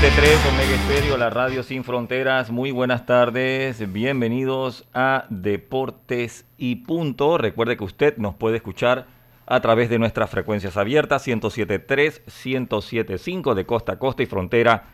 [0.00, 2.50] 107.3 Omega Estéreo, la radio sin fronteras.
[2.50, 7.36] Muy buenas tardes, bienvenidos a Deportes y Punto.
[7.36, 9.04] Recuerde que usted nos puede escuchar
[9.44, 14.84] a través de nuestras frecuencias abiertas 107.3, 107.5 de costa a costa y frontera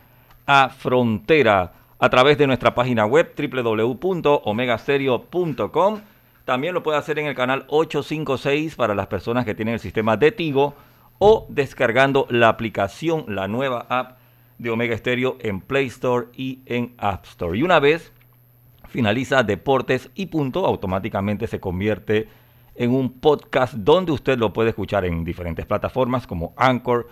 [0.45, 1.71] a frontera.
[1.99, 6.01] A través de nuestra página web www.omegastereo.com.
[6.43, 10.17] También lo puede hacer en el canal 856 para las personas que tienen el sistema
[10.17, 10.73] de Tigo
[11.17, 14.26] o descargando la aplicación, la nueva app
[14.57, 17.57] de Omega Stereo en Play Store y en App Store.
[17.57, 18.11] Y una vez
[18.87, 22.27] finaliza Deportes y punto, automáticamente se convierte
[22.75, 27.07] en un podcast donde usted lo puede escuchar en diferentes plataformas como Anchor,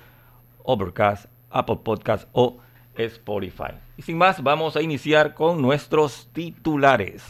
[0.63, 2.57] Overcast, Apple Podcast o
[2.95, 3.73] Spotify.
[3.97, 7.23] Y sin más, vamos a iniciar con nuestros titulares.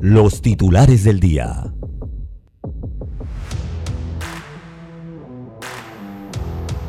[0.00, 1.72] Los titulares del día.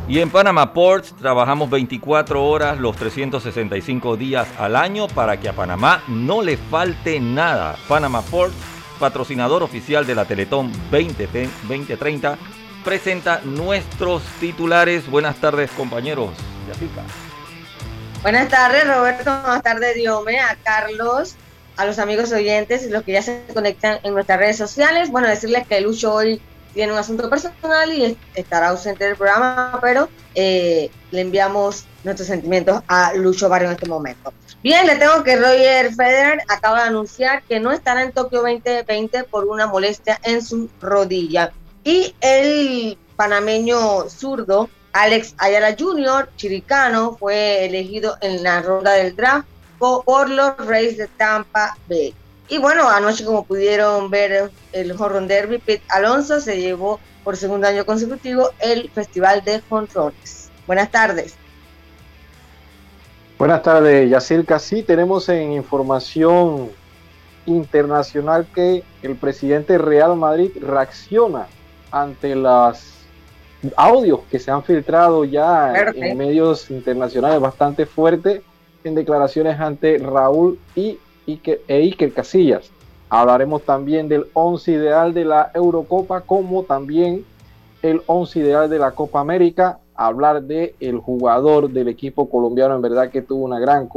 [0.09, 5.53] Y en Panama Ports trabajamos 24 horas los 365 días al año para que a
[5.53, 7.77] Panamá no le falte nada.
[7.87, 8.55] Panama Ports,
[8.99, 12.39] patrocinador oficial de la Teletón 2030,
[12.83, 15.07] presenta nuestros titulares.
[15.07, 16.31] Buenas tardes, compañeros.
[18.23, 19.29] Buenas tardes, Roberto.
[19.41, 21.35] Buenas tardes, Diome, a Carlos,
[21.77, 25.11] a los amigos oyentes y los que ya se conectan en nuestras redes sociales.
[25.11, 26.41] Bueno, decirles que Lucho hoy
[26.73, 32.81] tiene un asunto personal y estará ausente del programa, pero eh, le enviamos nuestros sentimientos
[32.87, 34.33] a Lucho Barrio en este momento.
[34.61, 39.23] Bien, le tengo que Roger Federer acaba de anunciar que no estará en Tokio 2020
[39.23, 41.51] por una molestia en su rodilla.
[41.83, 49.47] Y el panameño zurdo Alex Ayala Jr., chiricano, fue elegido en la ronda del draft
[49.77, 52.13] por los Rays de Tampa Bay.
[52.49, 57.67] Y bueno, anoche como pudieron ver el Horror Derby, Pete Alonso se llevó por segundo
[57.67, 60.49] año consecutivo el Festival de Controles.
[60.65, 61.35] Buenas tardes.
[63.37, 64.57] Buenas tardes, Yacirca.
[64.57, 66.71] Sí, tenemos en información
[67.45, 71.47] internacional que el presidente Real Madrid reacciona
[71.91, 72.95] ante los
[73.75, 78.41] audios que se han filtrado ya en medios internacionales bastante fuertes
[78.83, 80.97] en declaraciones ante Raúl y
[81.31, 82.71] Iker, e Iker Casillas.
[83.09, 87.25] Hablaremos también del 11 ideal de la Eurocopa, como también
[87.81, 89.79] el 11 ideal de la Copa América.
[89.95, 93.89] Hablar de el jugador del equipo colombiano, en verdad que tuvo una gran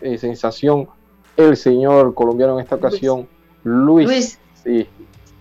[0.00, 0.88] eh, sensación
[1.36, 3.28] el señor colombiano en esta ocasión,
[3.62, 4.38] Luis, Luis.
[4.64, 4.88] Sí,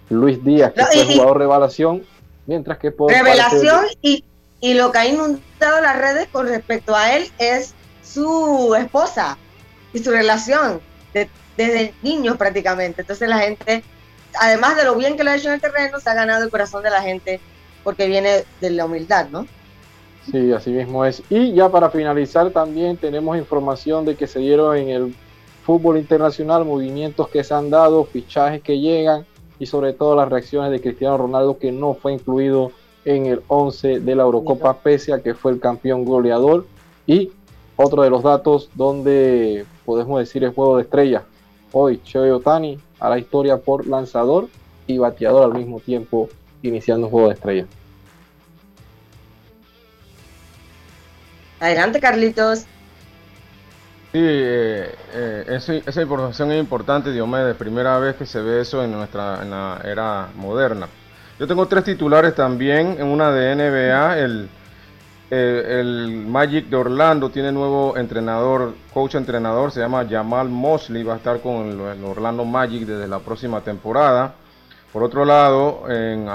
[0.10, 2.04] Luis Díaz, que no, fue y, jugador revelación,
[2.46, 3.98] mientras que por revelación de...
[4.02, 4.24] y,
[4.60, 9.38] y lo que ha inundado las redes con respecto a él es su esposa
[9.94, 10.82] y su relación
[11.16, 13.02] de, desde niños prácticamente.
[13.02, 13.84] Entonces la gente,
[14.40, 16.52] además de lo bien que lo ha hecho en el terreno, se ha ganado el
[16.52, 17.40] corazón de la gente
[17.84, 19.48] porque viene de la humildad, ¿no?
[20.32, 21.22] Sí, así mismo es.
[21.30, 25.16] Y ya para finalizar también tenemos información de que se dieron en el
[25.64, 29.26] fútbol internacional movimientos que se han dado, fichajes que llegan
[29.60, 32.72] y sobre todo las reacciones de Cristiano Ronaldo que no fue incluido
[33.06, 36.66] en el 11 de la Eurocopa pese a que fue el campeón goleador
[37.06, 37.32] y
[37.76, 41.24] otro de los datos donde podemos decir el juego de estrellas.
[41.72, 44.48] Hoy Shohei Otani a la historia por lanzador
[44.88, 46.30] y bateador al mismo tiempo
[46.62, 47.68] iniciando un juego de estrellas.
[51.60, 52.60] Adelante Carlitos.
[54.12, 57.56] Sí, eh, eh, esa, esa, información es importante, Diomedes.
[57.58, 60.88] Primera vez que se ve eso en nuestra en la era moderna.
[61.38, 62.96] Yo tengo tres titulares también.
[62.98, 64.50] En una de NBA, el
[65.30, 71.18] El Magic de Orlando tiene nuevo entrenador, coach entrenador, se llama Jamal Mosley, va a
[71.18, 74.36] estar con el, Orlando Magic desde la próxima temporada.
[74.94, 76.28] Por otro lado, en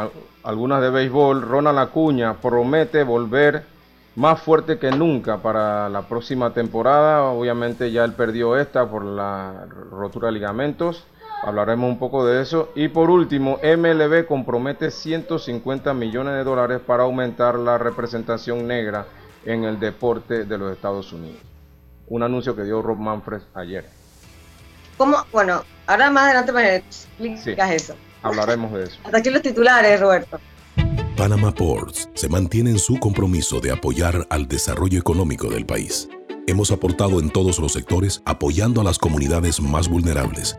[0.43, 3.65] algunas de béisbol, Ronald Acuña promete volver
[4.17, 7.23] más fuerte que nunca para la próxima temporada.
[7.23, 11.07] Obviamente ya él perdió esta por la rotura de ligamentos.
[11.43, 12.71] Hablaremos un poco de eso.
[12.75, 19.07] Y por último, MLB compromete 150 millones de dólares para aumentar la representación negra
[19.45, 21.41] en el deporte de los Estados Unidos.
[22.09, 23.89] Un anuncio que dio Rob Manfred ayer.
[24.99, 25.17] ¿Cómo?
[25.33, 27.95] Bueno, ahora más adelante me explicas eso.
[28.23, 28.99] Hablaremos de eso.
[29.05, 30.39] Hasta aquí los titulares, Roberto.
[31.17, 36.09] Panama Ports se mantiene en su compromiso de apoyar al desarrollo económico del país.
[36.47, 40.59] Hemos aportado en todos los sectores apoyando a las comunidades más vulnerables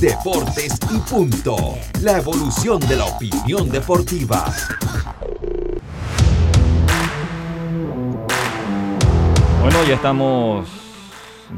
[0.00, 1.56] Deportes y punto.
[2.00, 4.46] La evolución de la opinión deportiva.
[9.60, 10.66] Bueno, ya estamos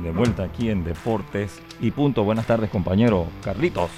[0.02, 2.24] de vuelta aquí en Deportes y punto.
[2.24, 3.92] Buenas tardes, compañero Carlitos.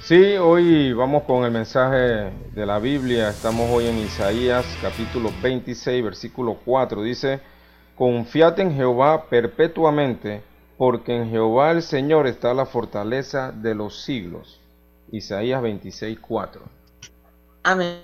[0.00, 3.28] Sí, hoy vamos con el mensaje de la Biblia.
[3.28, 7.02] Estamos hoy en Isaías capítulo 26, versículo 4.
[7.04, 7.40] Dice,
[7.94, 10.42] confiad en Jehová perpetuamente
[10.82, 14.58] porque en Jehová el Señor está la fortaleza de los siglos.
[15.12, 16.60] Isaías 26, 4.
[17.62, 18.00] Amén.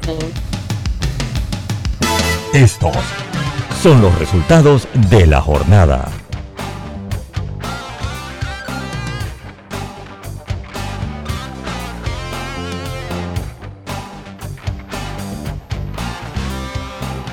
[2.54, 2.94] Estos
[3.82, 6.08] son los resultados de la jornada.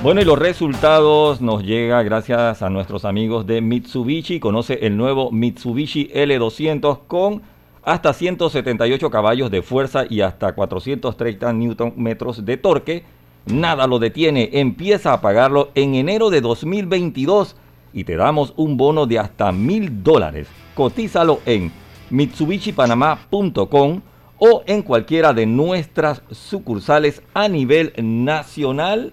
[0.05, 4.39] Bueno, y los resultados nos llega gracias a nuestros amigos de Mitsubishi.
[4.39, 7.41] Conoce el nuevo Mitsubishi L200 con
[7.81, 13.03] hasta 178 caballos de fuerza y hasta 430 Newton metros de torque.
[13.47, 14.51] Nada lo detiene.
[14.53, 17.55] Empieza a pagarlo en enero de 2022
[17.91, 20.47] y te damos un bono de hasta mil dólares.
[20.75, 21.71] Cotízalo en
[22.11, 24.01] mitsubishipanamá.com
[24.37, 29.11] o en cualquiera de nuestras sucursales a nivel nacional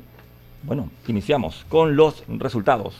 [0.62, 2.94] bueno, iniciamos con los resultados.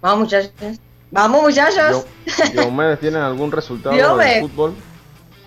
[0.00, 0.52] Vamos muchachos.
[1.10, 2.06] Vamos muchachos.
[2.52, 4.74] Diomedes, ¿tienen algún resultado del fútbol?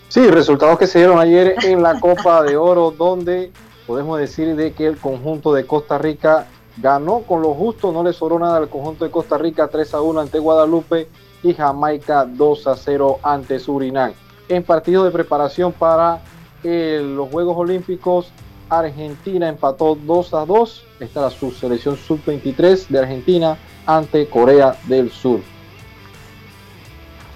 [0.08, 3.52] Sí, resultados que se dieron ayer en la Copa de Oro, donde
[3.86, 6.48] podemos decir de que el conjunto de Costa Rica
[6.78, 10.02] ganó con lo justo, no le sobró nada al conjunto de Costa Rica 3 a
[10.02, 11.10] 1 ante Guadalupe
[11.44, 14.14] y Jamaica 2 a 0 ante Surinam.
[14.48, 16.22] En partido de preparación para
[16.66, 18.32] los Juegos Olímpicos,
[18.70, 20.84] Argentina empató 2 a 2.
[21.00, 25.42] Esta la su selección sub-23 de Argentina ante Corea del Sur.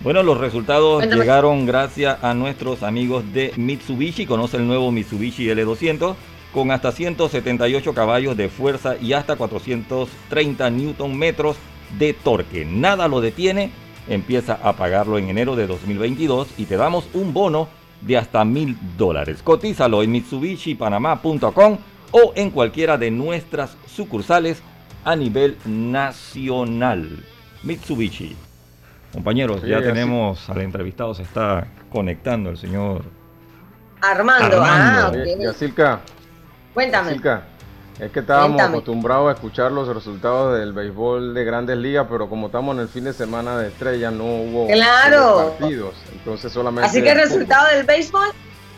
[0.02, 4.26] Bueno, los resultados llegaron gracias a nuestros amigos de Mitsubishi.
[4.26, 6.16] Conoce el nuevo Mitsubishi L200
[6.54, 11.57] con hasta 178 caballos de fuerza y hasta 430 newton metros
[11.98, 12.66] de torque.
[12.66, 13.71] Nada lo detiene.
[14.07, 17.68] Empieza a pagarlo en enero de 2022 y te damos un bono
[18.02, 19.42] de hasta mil dólares.
[19.44, 21.78] Cotízalo en mitsubishipanamá.com
[22.12, 24.62] o en cualquiera de nuestras sucursales
[25.06, 27.24] a nivel nacional.
[27.64, 28.36] Mitsubishi.
[29.14, 33.04] Compañeros, ya tenemos al entrevistado, se está conectando el señor
[34.02, 34.62] Armando.
[34.62, 35.12] Ah,
[36.74, 37.20] Cuéntame.
[38.00, 42.46] Es que estábamos acostumbrados a escuchar los resultados del béisbol de grandes ligas, pero como
[42.46, 45.96] estamos en el fin de semana de estrella, no hubo partidos.
[46.14, 46.90] Entonces solamente.
[46.90, 48.30] Así que el resultado del béisbol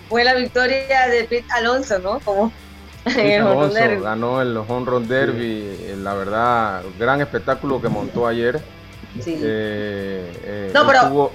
[0.10, 2.20] fue la victoria de Pete Alonso, ¿no?
[2.20, 2.52] Como
[3.06, 8.60] Alonso ganó el Home Run Derby, eh, la verdad, gran espectáculo que montó ayer.
[9.20, 9.36] Sí.
[9.42, 11.32] Eh, eh, no, pero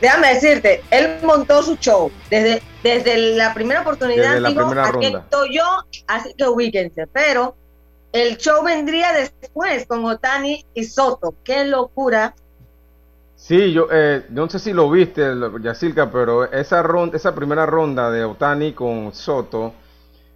[0.00, 4.36] déjame decirte, él montó su show desde, desde la primera oportunidad.
[4.46, 5.64] digo, aquí estoy yo,
[6.06, 7.06] así que ubíquense.
[7.06, 7.56] Pero
[8.12, 11.34] el show vendría después con Otani y Soto.
[11.42, 12.34] ¡Qué locura!
[13.36, 15.26] Sí, yo eh, no sé si lo viste,
[15.62, 19.72] Yacilca, pero esa ronda, esa primera ronda de Otani con Soto,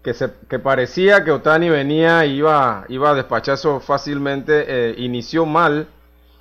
[0.02, 5.86] que, se, que parecía que Otani venía y iba, iba a despachazo fácilmente, inició mal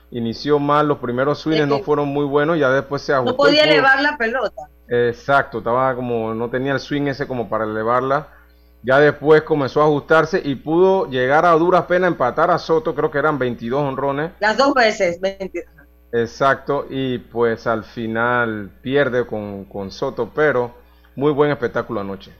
[0.09, 3.33] inició mal, los primeros swings no fueron muy buenos, ya después se ajustó.
[3.33, 4.69] No podía elevar la pelota.
[4.89, 8.27] Exacto, estaba como, no tenía el swing ese como para elevarla.
[8.83, 13.11] Ya después comenzó a ajustarse y pudo llegar a duras penas empatar a Soto, creo
[13.11, 14.31] que eran 22 honrones.
[14.39, 15.65] Las dos veces, 22.
[16.13, 20.71] Exacto, y pues al final pierde con, con Soto, pero
[21.15, 22.31] muy buen espectáculo anoche.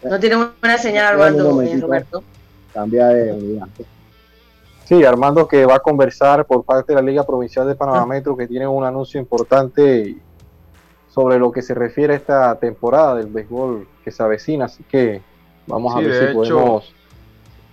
[0.03, 1.77] No tiene buena señal, Armando, eh.
[1.79, 2.23] Roberto.
[2.73, 3.67] Cambia de unidad.
[4.85, 8.35] Sí, Armando que va a conversar por parte de la Liga Provincial de Panamá Metro
[8.35, 10.17] que tiene un anuncio importante
[11.09, 15.21] sobre lo que se refiere a esta temporada del béisbol que se avecina, así que
[15.67, 16.93] vamos a ver si hecho, podemos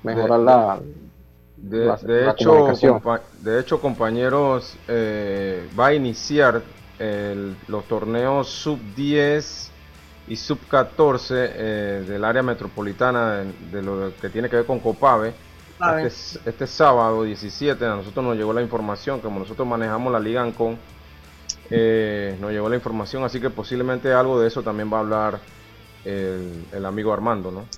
[0.03, 0.79] mejorar de- la,
[1.63, 2.53] De, la- de la hecho,
[3.43, 6.65] de hecho, compañeros, eh, va a iniciar
[6.99, 9.71] el- los torneos sub 10
[10.27, 14.81] y sub 14 eh, del área metropolitana de, de lo que tiene que ver con
[14.81, 15.35] Copave.
[15.85, 20.43] Este, este sábado 17 a nosotros nos llegó la información, como nosotros manejamos la Liga
[20.43, 20.81] Ancon,
[21.71, 25.49] eh, nos llegó la información, así que posiblemente algo de eso también va a hablar
[26.05, 27.71] el, el amigo Armando, ¿no?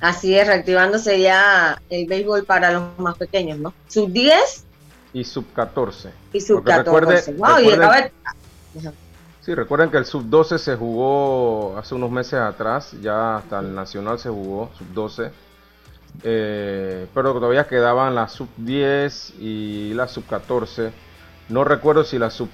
[0.00, 3.72] Así es, reactivándose ya el béisbol para los más pequeños, ¿no?
[3.88, 4.64] Sub 10
[5.14, 6.10] Y sub 14.
[6.32, 7.00] y sub Porque 14.
[7.22, 7.96] recuerde- wow, y recuerden- acaba
[8.74, 9.06] de-
[9.40, 13.74] Sí, recuerden que el sub 12 se jugó hace unos meses atrás, ya hasta el
[13.74, 15.30] nacional se jugó, sub 12.
[16.22, 20.90] Eh, pero todavía quedaban la sub 10 y la sub 14.
[21.48, 22.48] No recuerdo si la sub,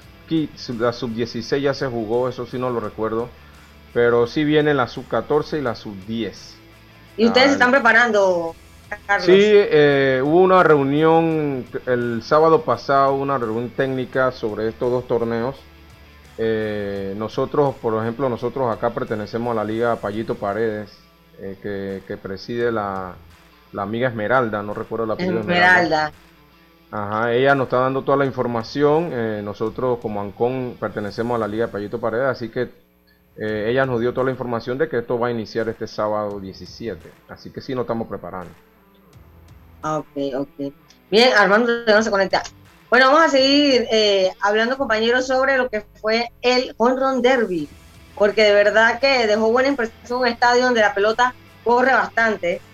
[0.78, 3.28] la sub 16 ya se jugó, eso sí no lo recuerdo.
[3.94, 6.56] Pero sí viene la sub 14 y la sub 10.
[7.16, 8.54] Y ustedes se están preparando,
[9.06, 9.26] Carlos.
[9.26, 15.56] Sí, eh, hubo una reunión el sábado pasado, una reunión técnica sobre estos dos torneos.
[16.38, 20.90] Eh, nosotros, por ejemplo, nosotros acá pertenecemos a la Liga Payito Paredes,
[21.38, 23.14] eh, que, que preside la,
[23.72, 26.12] la amiga Esmeralda, no recuerdo la apellido de Esmeralda.
[26.90, 29.10] Ajá, ella nos está dando toda la información.
[29.12, 32.70] eh, nosotros como Ancon pertenecemos a la Liga Payito Paredes, así que
[33.36, 36.40] eh, ella nos dio toda la información de que esto va a iniciar este sábado
[36.40, 37.14] 17.
[37.28, 38.56] Así que sí nos estamos preparando.
[39.82, 40.74] Ah, Ok, ok.
[41.10, 42.42] Bien, Armando no se conecta.
[42.90, 47.70] Bueno, vamos a seguir eh, hablando, compañeros, sobre lo que fue el Home Run Derby,
[48.14, 52.64] porque de verdad que dejó buena impresión un estadio donde la pelota corre bastante.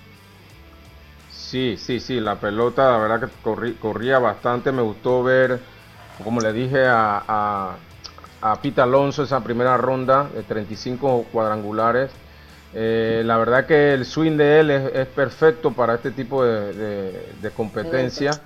[1.26, 4.72] Sí, sí, sí, la pelota, la verdad que corrí- corría bastante.
[4.72, 5.66] Me gustó ver,
[6.16, 7.87] como le dije a, a,
[8.40, 12.10] a Pete Alonso, esa primera ronda de 35 cuadrangulares.
[12.74, 16.72] Eh, la verdad que el swing de él es, es perfecto para este tipo de,
[16.74, 18.40] de- de competencia.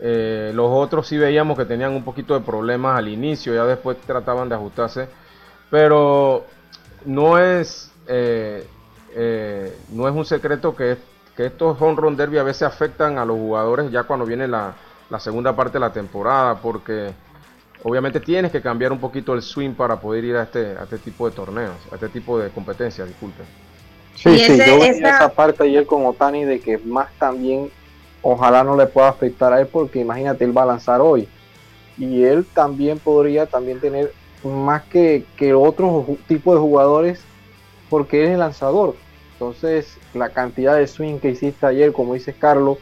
[0.00, 3.96] Eh, los otros sí veíamos que tenían un poquito de problemas al inicio, ya después
[4.06, 5.08] trataban de ajustarse.
[5.70, 6.44] Pero
[7.04, 8.66] no es, eh,
[9.92, 10.96] no es un secreto que,
[11.36, 14.74] que estos home run derby a veces afectan a los jugadores ya cuando viene la,
[15.08, 17.12] la segunda parte de la temporada, porque
[17.84, 20.98] obviamente tienes que cambiar un poquito el swing para poder ir a este, a este
[20.98, 23.46] tipo de torneos, a este tipo de competencias, disculpen.
[24.14, 27.70] Sí, sí, ese- yo esa- esa parte ayer con Otani de que más también
[28.22, 31.28] ojalá no le pueda afectar a él porque imagínate, él va a lanzar hoy
[31.98, 34.12] y él también podría también tener
[34.44, 37.20] más que, que otros tipos de jugadores
[37.90, 38.94] porque él es el lanzador.
[39.34, 42.78] Entonces, la cantidad de swing que hiciste ayer, como dice Carlos,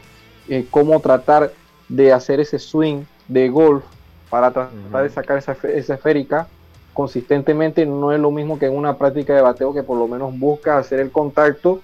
[0.47, 1.51] eh, cómo tratar
[1.89, 3.83] de hacer ese swing de golf
[4.31, 6.47] para tratar de sacar esa, fe- esa esférica
[6.93, 10.37] consistentemente no es lo mismo que en una práctica de bateo que por lo menos
[10.37, 11.81] busca hacer el contacto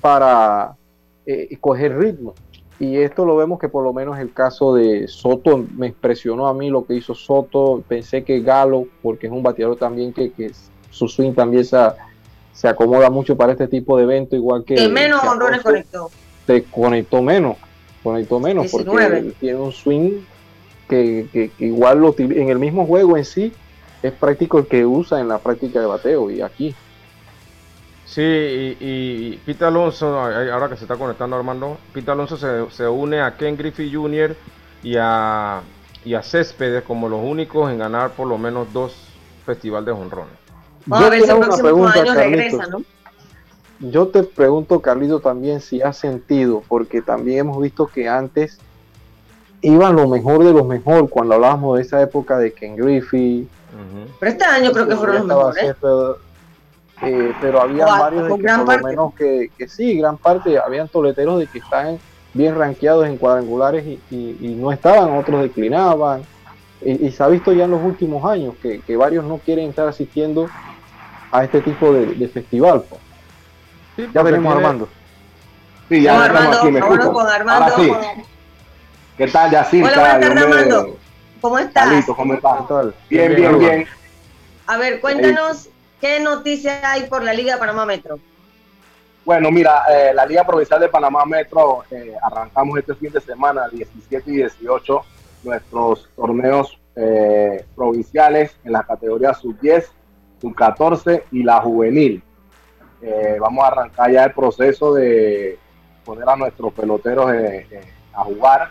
[0.00, 0.74] para
[1.26, 2.34] eh, coger ritmo.
[2.80, 6.54] Y esto lo vemos que por lo menos el caso de Soto me impresionó a
[6.54, 7.82] mí lo que hizo Soto.
[7.88, 10.52] Pensé que Galo, porque es un bateador también que, que
[10.90, 11.76] su swing también se,
[12.52, 14.76] se acomoda mucho para este tipo de evento, igual que...
[14.76, 16.08] Que menos honrones conectó.
[16.46, 17.56] Te conectó menos,
[18.02, 19.18] conectó menos, porque 19.
[19.18, 20.20] él tiene un swing
[20.88, 23.52] que, que- que igual lo en el mismo juego en sí
[24.02, 26.74] es práctico el que usa en la práctica de bateo y aquí.
[28.06, 32.88] Sí, y, y Pete Alonso, ahora que se está conectando Armando, Pete Alonso se, se
[32.88, 34.34] une a Ken Griffey Jr.
[34.82, 35.60] y a,
[36.04, 38.94] y a Céspedes como los únicos en ganar por lo menos dos
[39.44, 40.32] festivales de honrones.
[40.86, 42.80] Yo ver te si el hago una próximo pregunta, año regresa, Carlitos.
[42.80, 43.90] ¿no?
[43.90, 48.58] Yo te pregunto, Carlito, también si has sentido, porque también hemos visto que antes
[49.62, 53.48] iban lo mejor de lo mejor cuando hablábamos de esa época de Ken Griffey.
[54.20, 55.76] Pero este año creo que fueron los mejores.
[57.02, 58.82] Eh, pero había O varios de que gran por parte.
[58.82, 61.96] lo menos que, que sí, gran parte, habían toleteros de que están
[62.34, 66.22] bien rankeados en cuadrangulares y, y- y no estaban, otros declinaban.
[66.80, 69.68] Y, y se ha visto ya en los últimos años que, que varios no quieren
[69.70, 70.48] estar asistiendo
[71.30, 72.82] a este tipo de, de festival.
[72.88, 73.00] pues.
[73.96, 74.88] Sí, Ya veremos tiene- Armando.
[75.88, 76.80] Sí, ya Con estamos Armando, aquí, me
[77.12, 77.64] con Armando.
[77.64, 77.88] Ahora sí.
[77.88, 78.37] con-
[79.18, 79.88] ¿Qué tal, Yacirca?
[79.90, 80.96] Hola, buenas tardes, Dios me- Armando.
[81.40, 81.84] ¿Cómo estás?
[81.88, 82.58] Carlitos, ¿cómo estás?
[83.10, 83.86] Bien, Bien, bien.
[84.66, 85.68] A ver, cuéntanos
[86.00, 88.18] qué noticias hay por la Liga de Panamá Metro.
[89.24, 93.68] Bueno, mira, eh, la Liga Provincial de Panamá Metro, eh, arrancamos este fin de semana,
[93.68, 95.00] 17 y 18,
[95.44, 99.84] nuestros torneos eh, provinciales en las categorías sub-10,
[100.40, 102.22] sub-14 y la juvenil.
[103.02, 105.58] Eh, vamos a arrancar ya el proceso de
[106.04, 107.80] poner a nuestros peloteros eh, eh,
[108.14, 108.70] a jugar,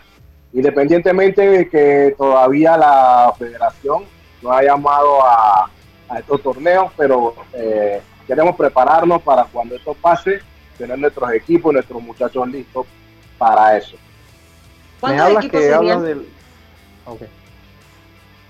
[0.52, 4.04] independientemente de que todavía la federación
[4.42, 5.70] no ha llamado a,
[6.08, 10.40] a estos torneos, pero eh, queremos prepararnos para cuando esto pase,
[10.76, 12.86] tener nuestros equipos, nuestros muchachos listos
[13.36, 13.96] para eso.
[13.96, 16.28] Me ¿Cuántos hablas equipos que hablas del...
[17.06, 17.22] Ok.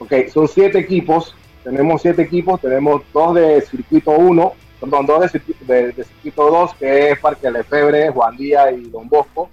[0.01, 5.29] Ok, son siete equipos, tenemos siete equipos, tenemos dos de circuito 1, perdón, dos de,
[5.29, 9.51] circuito- de- de circuito 2, que es Parque Lefebre, Juan Díaz y Don Bosco,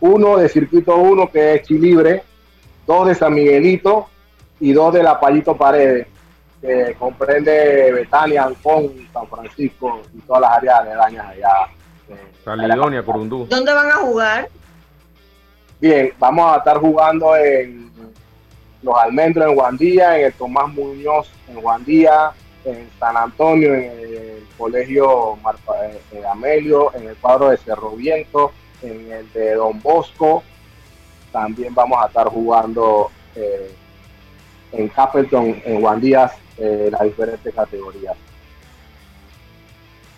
[0.00, 2.22] uno de circuito 1, que es Chilibre,
[2.86, 4.06] dos de San Miguelito
[4.60, 6.06] y dos de La Pallito Paredes,
[6.60, 11.50] que comprende Betania, Ancón, San Francisco y todas las áreas aledañas allá.
[12.10, 13.46] eh, Caledonia, Corundú.
[13.48, 14.48] ¿Dónde van a jugar?
[15.80, 17.90] Bien, vamos a estar jugando en
[18.82, 22.30] Los Almendros en Guandía, en el Tomás Muñoz en Guandía,
[22.64, 27.90] en San Antonio, en el Colegio Marpa- eh, eh, Amelio, en el cuadro de Cerro
[27.92, 28.50] Viento,
[28.82, 30.42] en el de Don Bosco.
[31.32, 33.70] También vamos a estar jugando eh,
[34.72, 38.16] en Capleton, en Guandías, eh, las diferentes categorías.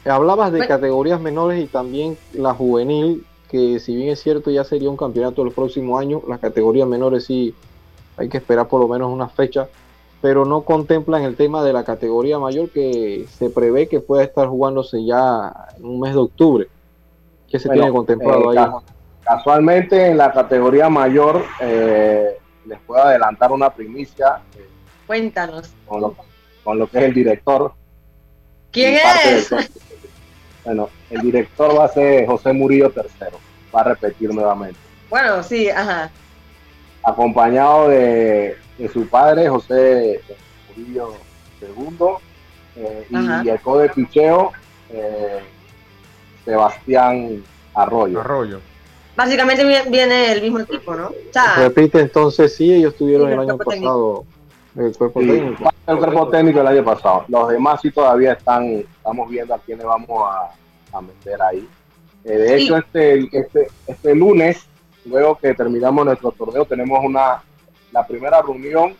[0.05, 0.69] Hablabas de Bueno.
[0.75, 5.43] categorías menores y también la juvenil, que si bien es cierto ya sería un campeonato
[5.43, 7.55] el próximo año, las categorías menores sí
[8.17, 9.69] hay que esperar por lo menos una fecha,
[10.23, 14.49] pero no contemplan el tema de la categoría mayor que se prevé que pueda estar
[14.49, 16.69] jugándose ya en un mes de octubre.
[17.51, 18.65] ¿Qué se Bueno, tiene contemplado eh, ahí?
[18.65, 18.83] ca-
[19.25, 24.67] Casualmente en la categoría mayor eh, les puedo adelantar una primicia eh,
[25.07, 25.71] Cuéntanos.
[25.87, 26.17] con, lo,
[26.65, 27.73] con lo que es el director.
[28.73, 29.51] ¿Quién es?
[29.51, 29.69] del-
[30.65, 33.29] bueno, el director va a ser José Murillo III,
[33.75, 36.11] va a repetir nuevamente, Bueno, sí, ajá.
[37.03, 40.21] acompañado de, de su padre José
[40.69, 41.15] Murillo
[41.63, 42.07] II
[42.77, 43.07] eh,
[43.43, 44.53] y el co de picheo
[44.91, 45.41] eh,
[46.51, 47.43] Sebastián
[47.75, 48.21] Arroyo.
[48.21, 48.61] Arroyo.
[49.17, 51.07] Básicamente vi- viene el mismo equipo, ¿no?
[51.09, 54.25] O sea, Repite entonces, sí, ellos estuvieron Sí, el el año pasado
[54.77, 55.71] el cuerpo Sí, técnico.
[55.87, 57.25] el cuerpo técnico el año pasado.
[57.29, 58.65] Los demás sí todavía están,
[58.97, 61.69] estamos viendo a quiénes vamos a, a meter ahí.
[62.25, 64.67] Eh, de hecho, este, este, este lunes,
[65.05, 67.43] luego que terminamos nuestro torneo, tenemos una
[67.93, 68.95] la primera reunión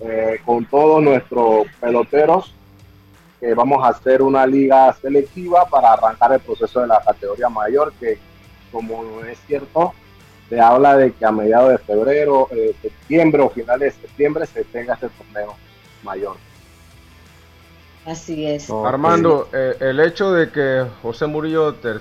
[0.00, 2.54] eh, con todos nuestros peloteros.
[3.40, 7.92] Que vamos a hacer una liga selectiva para arrancar el proceso de la categoría mayor,
[8.00, 8.18] que
[8.72, 9.94] como es cierto,
[10.48, 14.64] se habla de que a mediados de febrero, eh, septiembre o finales de septiembre se
[14.64, 15.54] tenga este torneo
[16.02, 16.36] mayor.
[18.06, 18.68] así es.
[18.68, 22.00] No, Armando, eh, el hecho de que José Murillo ter-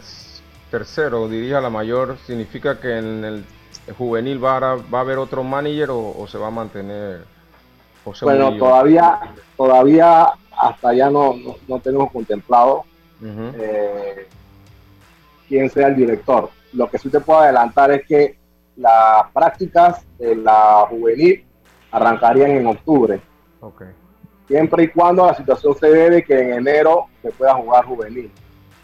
[0.72, 3.46] tercero dirija la mayor, ¿significa que en el
[3.98, 7.22] juvenil va a, va a haber otro manager o, o se va a mantener
[8.08, 8.66] José Bueno, Murillo?
[8.66, 9.20] todavía,
[9.58, 10.28] todavía
[10.60, 12.86] hasta ya no, no, no tenemos contemplado
[13.22, 14.28] eh,
[15.48, 16.50] quién sea el director.
[16.74, 18.38] Lo que sí te puedo adelantar es que
[18.78, 21.44] las prácticas de la juvenil
[21.92, 23.20] arrancarían en octubre,
[23.60, 23.84] Ok.
[24.48, 28.32] siempre y cuando la situación se dé de que en enero se pueda jugar juvenil,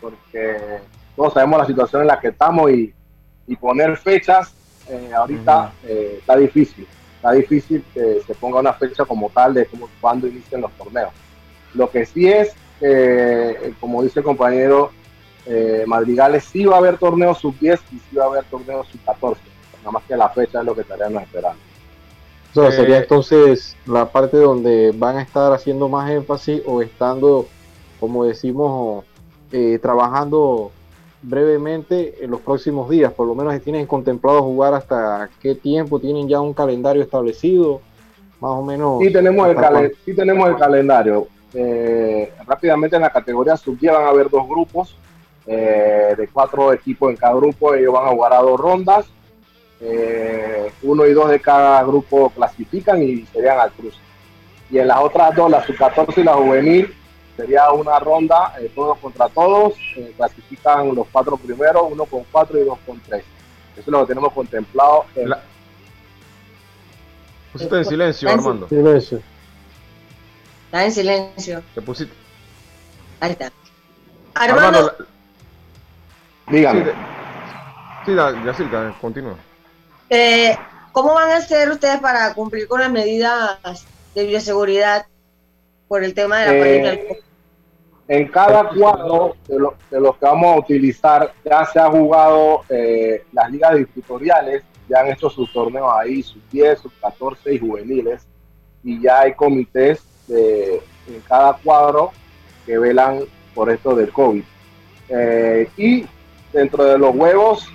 [0.02, 0.80] porque
[1.16, 2.94] todos sabemos la situación en la que estamos y,
[3.48, 4.54] y poner fechas
[4.90, 6.86] eh, ahorita eh, está difícil.
[7.24, 11.14] Está difícil que se ponga una fecha como tal de cómo, cuándo inician los torneos.
[11.74, 12.54] Lo que sí es,
[13.80, 14.92] como dice el compañero
[15.88, 19.38] Madrigales, sí va a haber torneos sub-10 y sí va a haber torneos sub-14.
[19.80, 21.60] Nada más que la fecha es lo que estaríamos esperando.
[22.56, 27.48] O sería entonces la parte donde van a estar haciendo más énfasis o estando,
[28.02, 29.06] como decimos,
[29.82, 30.74] trabajando
[31.24, 33.12] brevemente en los próximos días?
[33.12, 37.82] Por lo menos tienen contemplado jugar hasta qué tiempo, tienen ya un calendario establecido,
[38.40, 39.00] más o menos.
[39.02, 41.28] Sí tenemos el, sí tenemos el calendario.
[41.54, 44.98] Eh, rápidamente en la categoría sub van a haber dos grupos
[45.46, 47.74] eh, de cuatro equipos en cada grupo.
[47.74, 49.06] Ellos van a jugar a dos rondas.
[49.80, 53.98] Eh, uno y dos de cada grupo clasifican y serían al cruce.
[54.70, 56.94] Y en las otras dos, la sub-14 y la juvenil,
[57.36, 62.60] sería una ronda eh, todos contra todos, eh, clasifican los cuatro primeros, uno con cuatro
[62.60, 63.24] y dos con tres.
[63.74, 65.06] Eso es lo que tenemos contemplado.
[65.16, 65.30] En...
[65.30, 65.42] La...
[67.52, 68.68] Pusiste en silencio, Armando.
[68.68, 69.22] Silencio.
[70.66, 71.64] Está en silencio.
[71.74, 72.14] Te pusiste.
[73.20, 73.52] Ahí está.
[74.34, 74.96] Armando.
[76.48, 76.92] Dígame.
[78.06, 79.36] Sí, Yacirca, continúa.
[80.10, 80.58] Eh,
[80.92, 85.08] ¿Cómo van a hacer ustedes para cumplir con las medidas de bioseguridad
[85.94, 86.94] por el tema de la pandemia.
[86.94, 87.20] Eh,
[88.08, 93.52] en cada cuadro de, los que vamos a utilizar ya se ha jugado eh, las
[93.52, 98.26] ligas distritoriales, ya han hecho sus torneos ahí, sus 10, sus 14 y juveniles,
[98.84, 102.10] y ya hay comités de, en cada cuadro
[102.66, 103.20] que velan
[103.54, 104.44] por esto del COVID.
[105.10, 106.08] Eh, y
[106.52, 107.68] dentro de los huevos,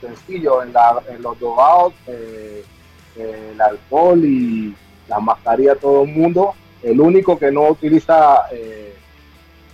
[0.00, 0.72] sencillo, en,
[1.08, 4.76] en los dogados, el alcohol y
[5.08, 6.54] la mascarilla todo el mundo.
[6.82, 8.94] El único que no utiliza eh,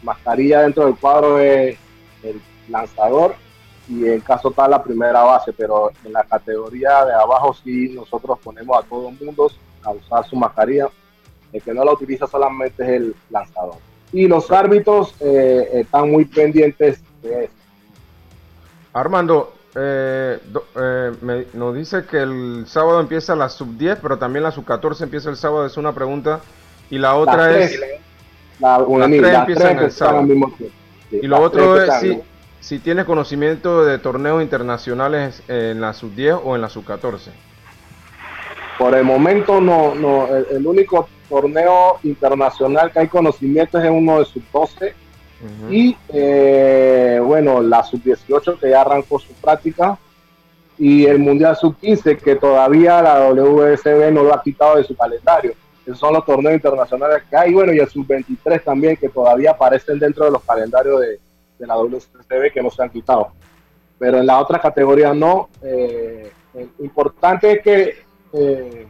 [0.02, 1.76] mascarilla dentro del cuadro es
[2.22, 3.34] el lanzador
[3.88, 8.38] y en caso tal la primera base, pero en la categoría de abajo sí nosotros
[8.38, 9.50] ponemos a todo el mundo
[9.82, 10.88] a usar su mascarilla.
[11.52, 13.78] El que no la utiliza solamente es el lanzador.
[14.12, 17.54] Y los árbitros eh, están muy pendientes de eso.
[18.92, 20.38] Armando, eh,
[20.76, 25.04] eh nos dice que el sábado empieza la sub 10, pero también la sub 14
[25.04, 25.66] empieza el sábado.
[25.66, 26.40] Es una pregunta.
[26.90, 27.78] Y la otra es.
[28.58, 30.26] La, una empieza el sábado.
[31.10, 32.20] y lo otro es si,
[32.60, 37.30] si tienes conocimiento de torneos internacionales en la sub 10 o en la sub 14.
[38.78, 39.94] Por el momento, no.
[39.94, 44.94] no el, único torneo internacional que hay conocimiento es uno de sub 12
[45.70, 49.98] y eh, bueno, la sub-18 que ya arrancó su práctica
[50.78, 55.52] y el Mundial sub-15 que todavía la WSB no lo ha quitado de su calendario.
[55.84, 57.52] Esos son los torneos internacionales que hay.
[57.52, 61.18] Bueno, y el sub-23 también que todavía aparecen dentro de los calendarios de,
[61.66, 63.32] la WSB que no se han quitado.
[63.98, 65.48] Pero en la otra categoría no.
[65.62, 66.30] Eh,
[66.78, 67.94] importante es que
[68.32, 68.86] eh,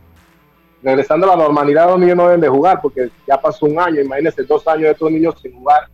[0.82, 4.00] regresando a la normalidad los niños no deben de jugar porque ya pasó un año,
[4.00, 5.88] imagínense dos años de estos niños sin jugar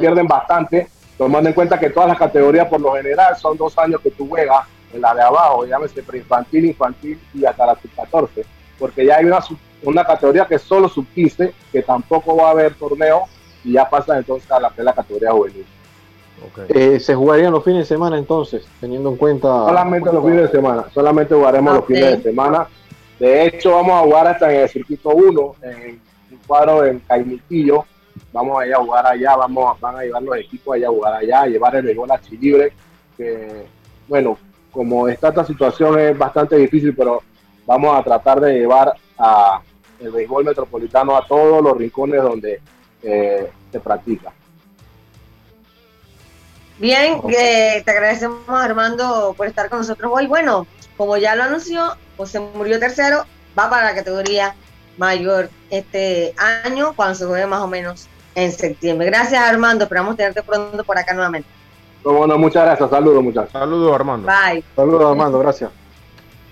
[0.00, 4.00] pierden bastante, tomando en cuenta que todas las categorías por lo general son dos años
[4.00, 8.44] que tú juegas en la de abajo, llámese preinfantil, infantil y hasta la sub-14,
[8.78, 9.38] porque ya hay una,
[9.82, 13.24] una categoría que es solo sub-15, que tampoco va a haber torneo
[13.64, 15.66] y ya pasa entonces a la, la categoría juvenil.
[16.68, 19.48] Eh, ¿Se jugarían los fines de semana entonces, teniendo en cuenta?
[19.48, 22.66] Solamente los fines de semana, solamente jugaremos los fines de semana.
[23.18, 27.84] De hecho, vamos a jugar hasta en el circuito 1, en un cuadro en Caimiquillo,
[28.32, 31.14] vamos a ir a jugar allá, vamos, van a llevar los equipos allá a jugar
[31.14, 32.72] allá, a llevar el béisbol a Chilibre,
[33.16, 33.66] que
[34.08, 34.38] bueno,
[34.70, 37.22] como está esta situación es bastante difícil, pero
[37.66, 39.60] vamos a tratar de llevar a
[40.00, 42.60] el béisbol metropolitano a todos los rincones donde
[43.02, 44.32] eh, se practica.
[46.78, 50.26] Bien, eh, te agradecemos Armando por estar con nosotros hoy.
[50.26, 53.26] Bueno, como ya lo anunció, José murió tercero,
[53.58, 54.54] va para la categoría
[55.00, 59.06] mayor este año cuando se juegue más o menos en septiembre.
[59.06, 61.48] Gracias Armando, esperamos tenerte pronto por acá nuevamente.
[62.04, 63.50] Bueno, muchas gracias, saludos muchachos.
[63.50, 64.28] Saludos Armando.
[64.28, 64.62] Bye.
[64.76, 65.70] Saludos Armando, gracias.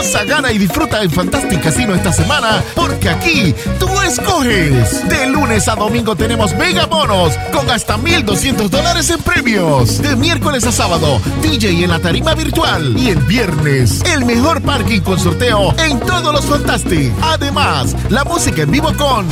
[0.00, 5.06] Gana y disfruta en Fantastic Casino esta semana, porque aquí tú escoges.
[5.08, 10.00] De lunes a domingo tenemos mega bonos con hasta 1,200 dólares en premios.
[10.00, 12.96] De miércoles a sábado, DJ en la tarima virtual.
[12.96, 17.12] Y el viernes, el mejor parking con sorteo en todos los Fantastic.
[17.20, 19.26] Además, la música en vivo con...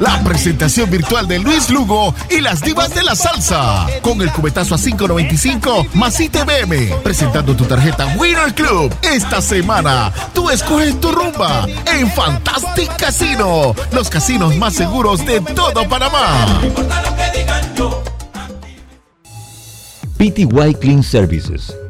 [0.00, 3.86] La presentación virtual de Luis Lugo y las divas de la salsa.
[4.02, 7.02] Con el cubetazo a 5.95 más ITBM.
[7.02, 8.94] Presentando tu tarjeta Winner Club.
[9.02, 13.74] Esta semana, tú escoges tu rumba en Fantastic Casino.
[13.92, 16.60] Los casinos más seguros de todo Panamá.
[20.16, 21.72] PTY Clean Services.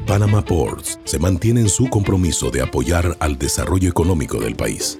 [0.05, 4.99] Panama Ports se mantiene en su compromiso de apoyar al desarrollo económico del país.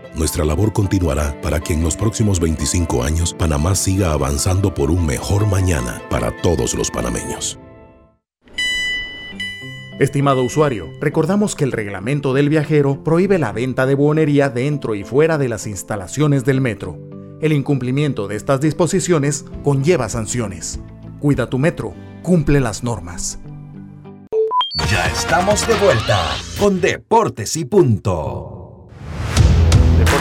[0.15, 5.05] Nuestra labor continuará para que en los próximos 25 años Panamá siga avanzando por un
[5.05, 7.57] mejor mañana para todos los panameños.
[9.99, 15.03] Estimado usuario, recordamos que el reglamento del viajero prohíbe la venta de buonería dentro y
[15.03, 16.97] fuera de las instalaciones del metro.
[17.39, 20.79] El incumplimiento de estas disposiciones conlleva sanciones.
[21.19, 21.93] Cuida tu metro,
[22.23, 23.39] cumple las normas.
[24.89, 28.60] Ya estamos de vuelta con Deportes y Punto.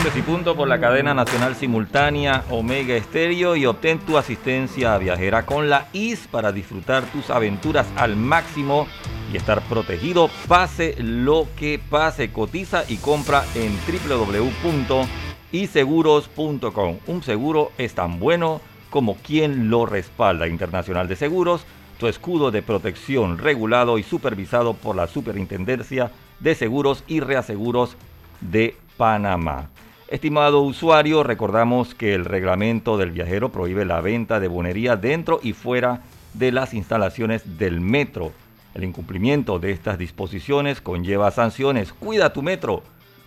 [0.02, 5.68] Y Punto por la cadena nacional simultánea Omega Estéreo y obtén tu asistencia viajera con
[5.68, 8.86] la IS para disfrutar tus aventuras al máximo
[9.30, 12.32] y estar protegido pase lo que pase.
[12.32, 13.76] Cotiza y compra en
[14.08, 16.96] www.iseguros.com.
[17.06, 20.48] Un seguro es tan bueno como quien lo respalda.
[20.48, 21.66] Internacional de Seguros,
[21.98, 26.10] tu escudo de protección regulado y supervisado por la Superintendencia
[26.40, 27.98] de Seguros y Reaseguros
[28.40, 29.68] de Panamá.
[30.10, 35.52] Estimado usuario, recordamos que el reglamento del viajero prohíbe la venta de bonería dentro y
[35.52, 36.00] fuera
[36.34, 38.32] de las instalaciones del metro.
[38.74, 41.92] El incumplimiento de estas disposiciones conlleva sanciones.
[41.92, 42.82] Cuida tu metro.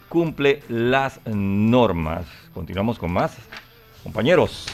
[0.10, 2.26] Cumple las normas.
[2.54, 3.32] Continuamos con más.
[4.04, 4.68] Compañeros.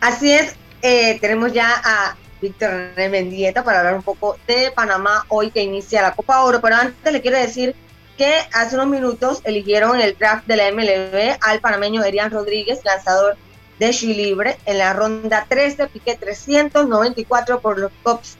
[0.00, 0.56] Así es.
[0.82, 6.02] eh, tenemos ya a Víctor René para hablar un poco de Panamá hoy que inicia
[6.02, 6.60] la Copa Oro.
[6.60, 7.76] Pero antes le quiero decir
[8.16, 13.36] que hace unos minutos eligieron el draft de la MLB al panameño Erian Rodríguez, lanzador
[13.78, 18.36] de Libre, en la ronda 13, pique 394 por los Cubs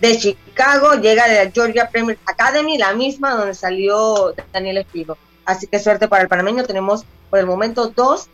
[0.00, 5.18] de Chicago, llega de la Georgia Premier Academy, la misma donde salió Daniel Espigo.
[5.44, 8.28] Así que suerte para el panameño, tenemos por el momento dos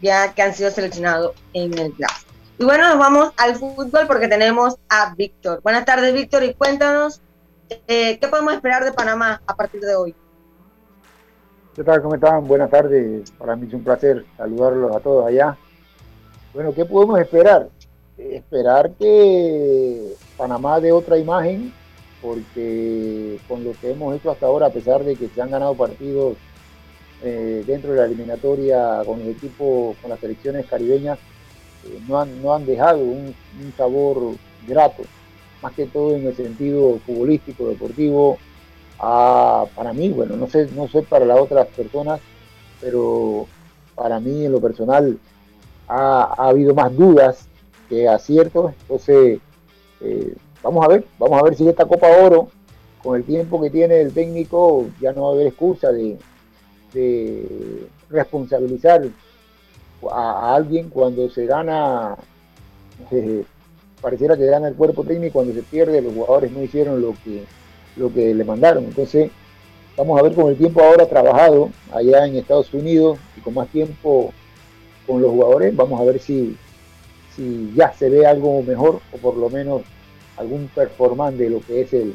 [0.00, 2.26] ya que han sido seleccionados en el draft.
[2.58, 5.60] Y bueno, nos vamos al fútbol porque tenemos a Víctor.
[5.62, 7.20] Buenas tardes, Víctor, y cuéntanos
[7.70, 10.14] eh, qué podemos esperar de Panamá a partir de hoy.
[11.74, 12.02] ¿Qué tal?
[12.02, 12.46] ¿Cómo están?
[12.46, 13.30] Buenas tardes.
[13.32, 15.56] Para mí es un placer saludarlos a todos allá.
[16.52, 17.68] Bueno, ¿qué podemos esperar?
[18.18, 21.72] Esperar que Panamá dé otra imagen,
[22.20, 25.74] porque con lo que hemos hecho hasta ahora, a pesar de que se han ganado
[25.74, 26.36] partidos
[27.22, 31.18] eh, dentro de la eliminatoria con los equipos, con las selecciones caribeñas,
[31.86, 34.34] eh, no, han, no han dejado un, un sabor
[34.66, 35.04] grato,
[35.62, 38.38] más que todo en el sentido futbolístico, deportivo,
[39.02, 42.20] Ah, para mí, bueno, no sé, no sé para las otras personas,
[42.82, 43.46] pero
[43.94, 45.18] para mí en lo personal
[45.88, 47.48] ha, habido más dudas
[47.88, 48.74] que aciertos.
[48.82, 49.40] Entonces,
[50.02, 52.48] eh, vamos a ver, vamos a ver si esta Copa Oro,
[53.02, 56.18] con el tiempo que tiene el técnico, ya no va a haber excusa de,
[58.10, 59.02] responsabilizar
[60.10, 62.16] a, alguien cuando se gana,
[63.10, 63.44] eh,
[64.00, 67.44] pareciera que gana el cuerpo técnico, cuando se pierde, los jugadores no hicieron lo que,
[67.96, 68.84] lo que le mandaron.
[68.84, 69.30] Entonces,
[69.96, 73.68] vamos a ver con el tiempo ahora trabajado allá en Estados Unidos y con más
[73.68, 74.32] tiempo
[75.06, 76.56] con los jugadores, vamos a ver si,
[77.34, 79.82] si ya se ve algo mejor o por lo menos
[80.36, 82.14] algún performance de lo que es el,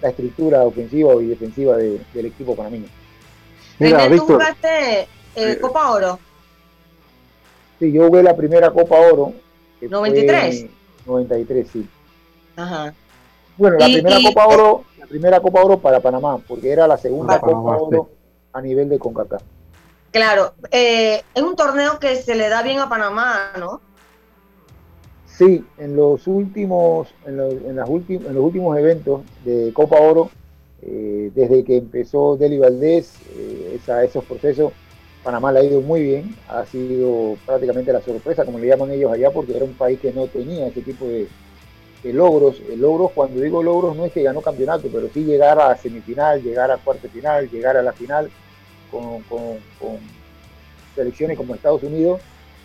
[0.00, 2.86] la estructura ofensiva y defensiva del equipo panameño.
[3.78, 6.18] Mira, Víctor, jugaste eh, Copa Oro?
[7.78, 9.34] Sí, yo jugué la primera Copa Oro.
[9.82, 10.68] ¿93?
[11.06, 11.88] 93, sí.
[12.56, 12.94] Ajá.
[13.56, 17.40] Bueno, la primera Copa Oro, la primera Copa Oro para Panamá, porque era la segunda
[17.40, 18.10] Copa Oro
[18.52, 19.42] a nivel de CONCACAF.
[20.10, 23.80] Claro, eh, es un torneo que se le da bien a Panamá, ¿no?
[25.26, 30.30] Sí, en los últimos, en, las últimos, en los últimos eventos de Copa Oro,
[30.80, 34.72] eh, desde que empezó Deli Valdés, eh, esos procesos,
[35.26, 39.12] Panamá le ha ido muy bien, ha sido prácticamente la sorpresa, como le llaman ellos
[39.12, 41.26] allá, porque era un país que no tenía ese tipo de,
[42.04, 42.60] logros.
[42.76, 46.70] logros, cuando digo logros, no es que ganó campeonato, pero sí llegar a semifinal, llegar
[46.70, 48.30] a cuarto final, llegar a la final
[48.88, 49.24] con,
[50.94, 52.20] selecciones como Estados Unidos.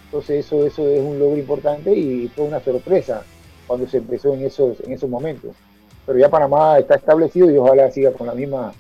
[0.06, 3.24] Entonces eso, eso es un logro importante y fue una sorpresa
[3.65, 5.56] cuando se empezó en esos, en esos momentos.
[6.06, 8.71] Pero ya Panamá está establecido y ojalá siga con la misma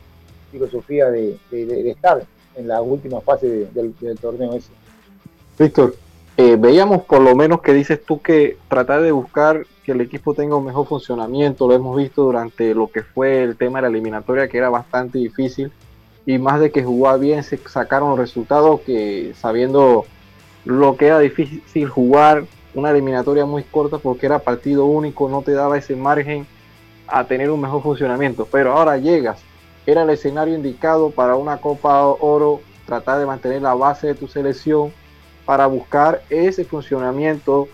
[0.51, 1.39] filosofía de,
[1.89, 2.21] estar
[2.55, 4.71] en la última fase del, torneo ese.
[5.57, 5.95] Víctor,
[6.37, 10.33] eh, veíamos por lo menos que dices tú que tratar de buscar que el equipo
[10.33, 13.87] tenga un mejor funcionamiento, lo hemos visto durante lo que fue el tema de la
[13.89, 15.71] eliminatoria, que era bastante difícil
[16.25, 20.05] y más de que jugaba bien, se sacaron resultados que sabiendo
[20.65, 25.51] lo que era difícil jugar, una eliminatoria muy corta porque era partido único, no te
[25.53, 26.45] daba ese margen
[27.07, 28.47] a tener un mejor funcionamiento.
[28.49, 29.41] Pero ahora llegas,
[29.85, 34.27] era el escenario indicado para una Copa Oro, tratar de mantener la base de tu
[34.27, 34.91] selección
[35.45, 37.67] para buscar ese funcionamiento,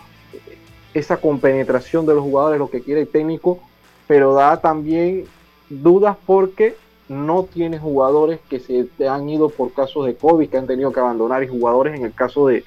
[0.94, 3.60] esa compenetración de los jugadores, lo que quiere el técnico,
[4.06, 5.24] pero da también
[5.68, 6.76] dudas porque
[7.08, 11.00] no tiene jugadores que se han ido por casos de COVID, que han tenido que
[11.00, 12.64] abandonar, y jugadores en el caso de,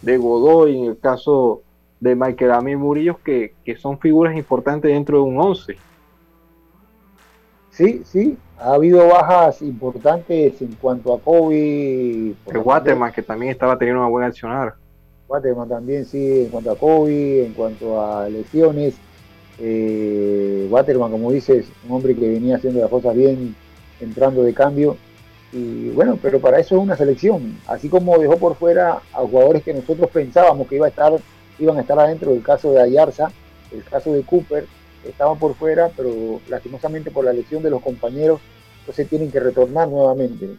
[0.00, 1.62] de Godoy, en el caso
[2.00, 5.76] de Michael Amir Murillo, que, son figuras importantes dentro de un 11.
[7.70, 12.34] Sí, sí, ha habido bajas importantes en cuanto a COVID.
[12.46, 14.74] El Waterman, que también estaba teniendo una buena accionar.
[15.28, 18.94] Waterman también, sí, en cuanto a COVID, en cuanto a lesiones.
[19.58, 23.54] Eh, Waterman, como dices, un hombre que venía haciendo las cosas bien
[24.00, 24.96] entrando de cambio.
[25.52, 27.58] Y bueno, pero para eso es una selección.
[27.66, 31.12] Así como dejó por fuera a jugadores que nosotros pensábamos que iba a estar,
[31.58, 33.30] iban a estar adentro, el caso de Ayarza,
[33.72, 34.66] el caso de Cooper,
[35.04, 38.40] estaban por fuera, pero lastimosamente por la elección de los compañeros,
[38.80, 40.56] entonces tienen que retornar nuevamente.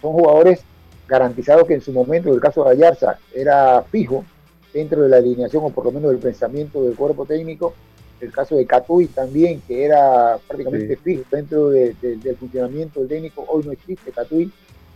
[0.00, 0.60] son jugadores
[1.08, 4.24] garantizados que en su momento, el caso de Ayarza, era fijo
[4.72, 7.74] dentro de la alineación o por lo menos del pensamiento del cuerpo técnico,
[8.20, 13.64] el caso de Catuy también, que era prácticamente fijo dentro del funcionamiento del técnico, hoy
[13.64, 14.50] no existe Catuy,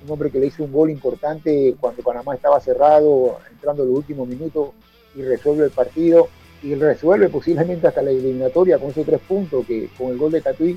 [0.05, 3.99] un hombre que le hizo un gol importante cuando Panamá estaba cerrado, entrando en los
[3.99, 4.70] últimos minutos
[5.16, 6.29] y resuelve el partido
[6.62, 10.42] y resuelve posiblemente hasta la eliminatoria con esos tres puntos que con el gol de
[10.42, 10.77] Catuy.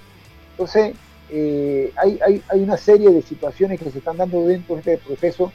[0.51, 0.93] Entonces,
[1.29, 5.51] eh, hay, hay, una serie de situaciones que se están dando dentro de este proceso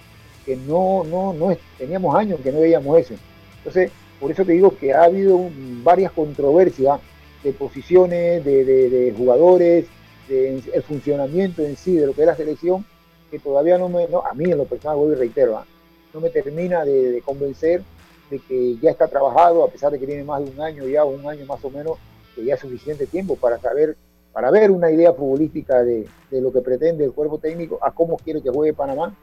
[0.47, 3.15] que no, no, no teníamos años que no veíamos eso.
[3.59, 5.51] Entonces, por eso te digo que ha habido
[5.83, 7.01] varias controversias
[7.43, 9.87] de posiciones, de, jugadores,
[10.29, 12.85] de, el funcionamiento en sí de lo que es la selección,
[13.31, 15.67] que todavía no me, no, a mí en lo personal, voy y reitero, ¿ah?
[16.13, 17.83] no me termina de, convencer
[18.31, 21.05] de que ya está trabajado, a pesar de que tiene más de un año ya,
[21.05, 21.99] un año más o menos,
[22.35, 23.97] que ya es suficiente tiempo para saber,
[24.33, 28.17] para ver una idea futbolística de, de lo que pretende el cuerpo técnico, a cómo
[28.17, 29.15] quiere que juegue Panamá,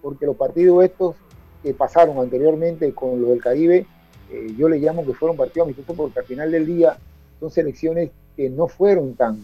[0.00, 1.16] porque los partidos estos
[1.62, 3.86] que pasaron anteriormente con los del Caribe,
[4.30, 6.98] eh, yo le llamo que fueron partidos amistosos porque al final del día
[7.40, 9.38] son selecciones que no fueron tan,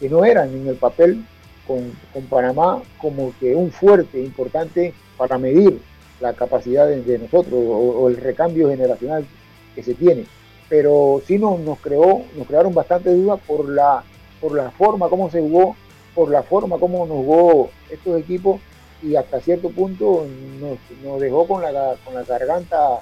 [0.00, 1.24] que no eran en el papel
[1.66, 1.92] con,
[2.28, 5.80] Panamá como que un fuerte importante para medir
[6.24, 9.26] la capacidad de, nosotros o, el recambio generacional
[9.74, 10.26] que se tiene.
[10.68, 14.02] Pero sí nos, nos creó, nos crearon bastante dudas por la,
[14.40, 15.76] por la forma como se jugó,
[16.14, 18.60] por la forma como nos jugó estos equipos
[19.02, 20.26] y hasta cierto punto
[20.60, 23.00] nos, dejó con la, con la garganta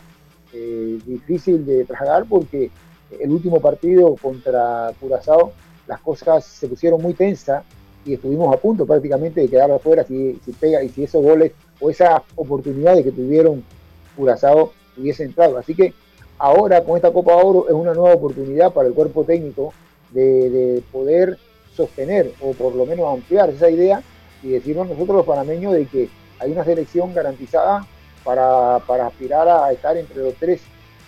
[0.53, 2.71] eh, difícil de tragar porque
[3.21, 5.53] el último partido contra Curazao
[5.87, 7.63] las cosas se pusieron muy tensas
[8.05, 11.53] y estuvimos a punto prácticamente de quedar afuera si, si pega y si esos goles
[11.83, 13.63] o esas oportunidades que tuvieron
[14.17, 15.59] Curazao hubiese entrado.
[15.59, 15.93] Así que
[16.39, 19.75] ahora con esta Copa Oro es una nueva oportunidad para el cuerpo técnico
[20.11, 21.39] de, poder
[21.75, 24.03] sostener o por lo menos ampliar esa idea
[24.43, 26.09] y decirnos nosotros los panameños de que
[26.39, 27.87] hay una selección garantizada
[28.23, 30.61] para, para aspirar a estar entre los tres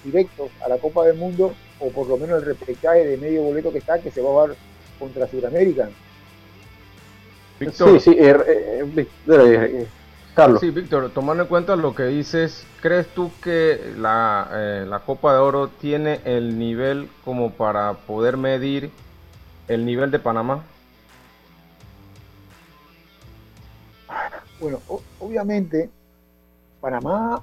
[0.02, 3.70] directos a la Copa del Mundo o por lo menos el repechaje de medio boleto
[3.70, 4.56] que está que se va a jugar
[4.98, 5.90] contra Sudamérica.
[7.60, 9.86] Víctor, sí, sí, eh, eh, eh,
[10.34, 10.60] Carlos.
[10.60, 15.38] Sí, Víctor, tomando en cuenta lo que dices, ¿crees tú que la, la Copa de
[15.38, 18.90] Oro tiene el nivel como para poder medir
[19.68, 20.64] el nivel de Panamá?
[24.60, 24.80] Bueno,
[25.20, 25.90] obviamente
[26.80, 27.42] Panamá,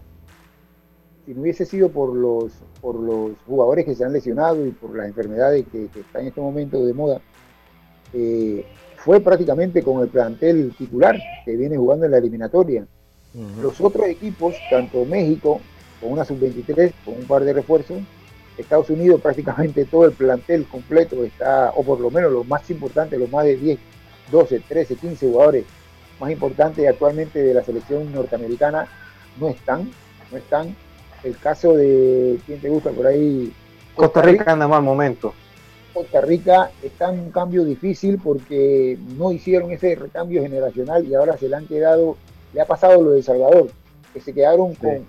[1.26, 4.96] si no hubiese sido por los, por los jugadores que se han lesionado y por
[4.96, 7.22] las enfermedades que, están en este momento de moda,
[8.14, 8.66] eh,
[9.04, 12.86] fue prácticamente con el plantel titular que viene jugando en la eliminatoria.
[13.62, 15.62] Los otros equipos, tanto México,
[16.00, 18.00] con una sub-23, con un par de refuerzos,
[18.58, 23.20] Estados Unidos prácticamente todo el plantel completo está, o por lo menos los más importantes,
[23.20, 23.80] los más de 10,
[24.32, 25.66] 12, 13, 15 jugadores
[26.20, 28.88] más importantes actualmente de la selección norteamericana
[29.40, 29.90] no están,
[30.32, 30.76] no están.
[31.24, 33.52] El caso de, ¿quién te gusta por ahí?
[33.96, 35.34] Costa Rica anda mal momento.
[35.94, 41.38] Costa Rica está en un cambio difícil porque no hicieron ese recambio generacional y ahora
[41.38, 42.18] se le han quedado,
[42.54, 43.70] le ha pasado lo de Salvador,
[44.14, 45.06] que se quedaron con,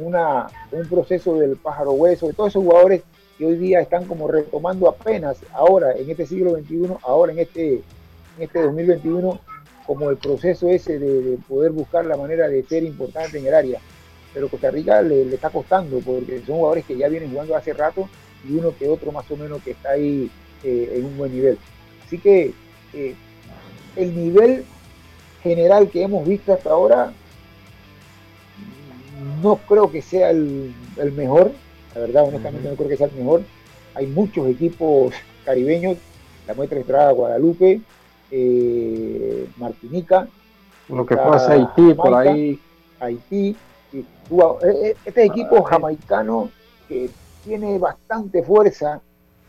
[0.00, 3.02] una, un proceso del pájaro hueso, de todos esos jugadores
[3.36, 7.74] que hoy día están como retomando apenas ahora en este siglo XXI, ahora en este,
[7.74, 9.40] en este 2021,
[9.86, 13.80] como el proceso ese de, poder buscar la manera de ser importante en el área.
[14.32, 17.72] Pero Costa Rica le, le está costando porque son jugadores que ya vienen jugando hace
[17.72, 18.08] rato
[18.48, 20.30] y uno que otro más o menos que está ahí
[20.62, 21.58] eh, en un buen nivel.
[22.04, 22.52] Así que
[22.92, 23.14] eh,
[23.96, 24.64] el nivel
[25.42, 27.12] general que hemos visto hasta ahora
[29.42, 30.74] no creo que sea el,
[31.14, 31.52] mejor,
[31.94, 33.42] la verdad, honestamente no creo que sea el mejor.
[33.94, 35.14] Hay muchos equipos
[35.44, 35.98] caribeños,
[36.46, 37.80] la muestra Estrada, Guadalupe,
[38.30, 40.28] eh, Martinica.
[40.88, 42.58] Lo que pasa Haití, por ahí.
[43.00, 43.56] Haití.
[45.04, 46.50] este equipo jamaicano
[46.88, 47.10] que
[47.44, 49.00] tiene bastante fuerza,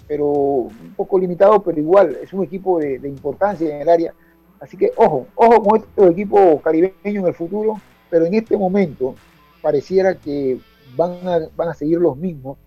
[0.07, 4.13] pero un poco limitado, pero igual es un equipo de, importancia en el área.
[4.59, 7.79] Así que ojo, ojo con estos equipos caribeños en el futuro,
[8.09, 9.15] pero en este momento
[9.61, 10.59] pareciera que
[10.95, 12.57] van a, van a seguir los mismos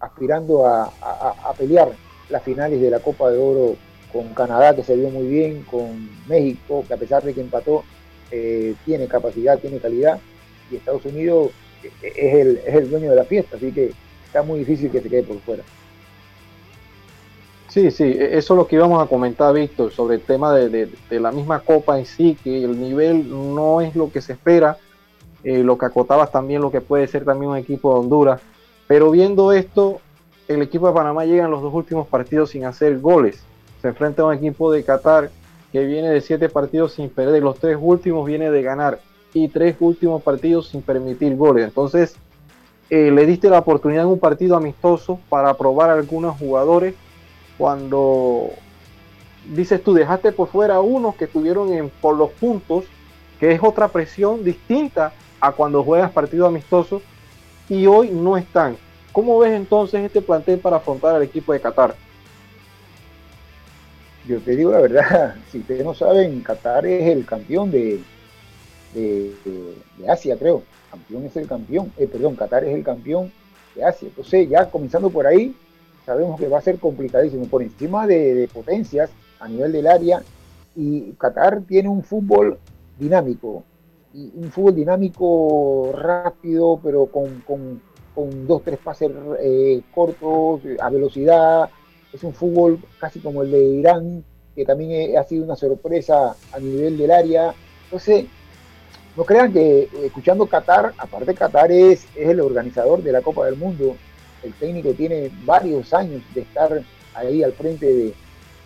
[0.00, 0.90] aspirando a,
[1.58, 1.90] pelear
[2.30, 3.76] las finales de la Copa de Oro
[4.12, 7.84] con Canadá, que se vio muy bien, con México, que a pesar de que empató,
[8.30, 10.18] eh, tiene capacidad, tiene calidad,
[10.70, 11.50] y Estados Unidos
[11.82, 13.92] eh, es el, es el dueño de la fiesta, así que
[14.30, 15.64] está muy difícil que se quede por fuera.
[17.68, 20.88] Sí, sí, e-, eso es lo que íbamos a comentar, Víctor, sobre el tema de,
[21.10, 24.78] la misma Copa en sí, que el nivel no es lo que se espera,
[25.42, 28.40] eh, lo que acotabas también lo que puede ser también un equipo de Honduras,
[28.86, 30.00] pero viendo esto,
[30.46, 33.42] el equipo de Panamá llega en los dos últimos partidos sin hacer goles,
[33.82, 35.30] se enfrenta a un equipo de Qatar
[35.72, 39.00] que viene de siete partidos sin perder, los tres últimos viene de ganar
[39.32, 42.16] y tres últimos partidos sin permitir goles, entonces
[42.90, 46.96] eh, le diste la oportunidad en un partido amistoso para probar a algunos jugadores
[47.56, 48.50] cuando
[49.54, 52.84] dices tú dejaste por fuera a unos que estuvieron en, por los puntos,
[53.38, 57.00] que es otra presión distinta a cuando juegas partido amistoso
[57.68, 58.76] y hoy no están.
[59.12, 61.94] ¿Cómo ves entonces este plantel para afrontar al equipo de Qatar?
[64.26, 68.00] Yo te digo la verdad, si ustedes no saben, Qatar es el campeón de,
[68.94, 69.32] de
[70.08, 73.32] Asia, creo campeón es el campeón, eh, perdón, Qatar es el campeón
[73.74, 74.08] de Asia.
[74.08, 75.54] Entonces, ya comenzando por ahí,
[76.04, 77.46] sabemos que va a ser complicadísimo.
[77.46, 80.22] Por encima de, potencias a nivel del área,
[80.76, 82.58] y Qatar tiene un fútbol
[82.98, 83.64] dinámico,
[84.12, 87.80] y un fútbol dinámico rápido, pero con, con,
[88.46, 89.10] dos, tres pases
[89.40, 91.70] eh, cortos, a velocidad.
[92.12, 94.24] Es un fútbol casi como el de Irán,
[94.54, 97.54] que también ha sido una sorpresa a nivel del área.
[97.84, 98.26] Entonces,
[99.16, 103.46] no crean que eh, escuchando Qatar, aparte Qatar es, es el organizador de la Copa
[103.46, 103.96] del Mundo,
[104.42, 106.82] el técnico tiene varios años de estar
[107.14, 108.14] ahí al frente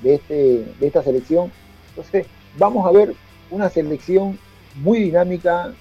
[0.02, 1.50] de, este, de esta selección.
[1.88, 2.26] Entonces,
[2.58, 3.14] vamos a ver
[3.50, 4.38] una selección
[4.76, 5.72] muy dinámica,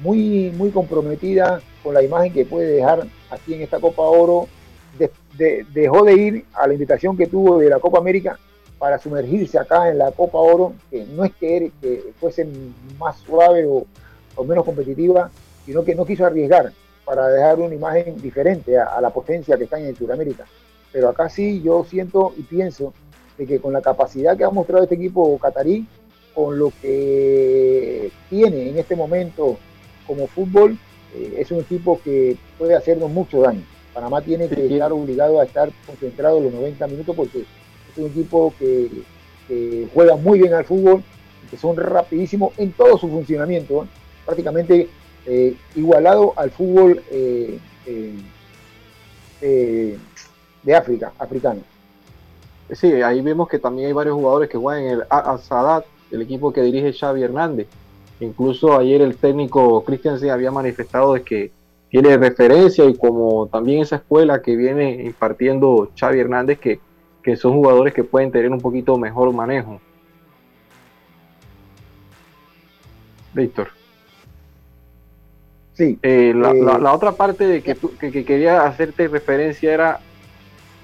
[0.00, 4.48] muy, muy comprometida con la imagen que puede dejar aquí en esta Copa Oro.
[5.72, 8.38] dejó de ir a la invitación que tuvo de la Copa América
[8.78, 12.46] para sumergirse acá en la Copa Oro, que no es que, que fuese
[12.98, 13.86] más suave o,
[14.36, 15.30] o menos competitiva,
[15.64, 16.72] sino que no quiso arriesgar
[17.04, 20.44] para dejar una imagen diferente a, la potencia que está en Sudamérica.
[20.92, 22.92] Pero acá sí yo siento y pienso
[23.36, 25.86] de que con la capacidad que ha mostrado este equipo catarí,
[26.34, 29.56] con lo que tiene en este momento
[30.06, 30.78] como fútbol,
[31.14, 33.62] eh, es un equipo que puede hacernos mucho daño.
[33.94, 38.52] Panamá tiene que estar obligado a estar concentrado los 90 minutos porque es un equipo
[38.58, 38.90] que,
[39.94, 41.02] juega muy bien al fútbol,
[41.50, 43.86] que son rapidísimos en todo su funcionamiento,
[44.26, 44.90] prácticamente
[45.24, 47.58] eh, igualado al fútbol eh,
[49.40, 51.60] de África, africano.
[52.72, 56.52] Sí, ahí vemos que también hay varios jugadores que juegan en el Al-Sadat, el equipo
[56.52, 57.68] que dirige Xavi Hernández.
[58.18, 61.52] Incluso ayer el técnico Cristian se había manifestado de que
[61.90, 66.80] tiene referencia y como también esa escuela que viene impartiendo Xavi Hernández, que,
[67.22, 69.80] que son jugadores que pueden tener un poquito mejor manejo.
[73.32, 73.68] Víctor.
[75.76, 75.98] Sí.
[76.02, 80.00] Eh, la, la, otra parte de que, que, quería hacerte referencia era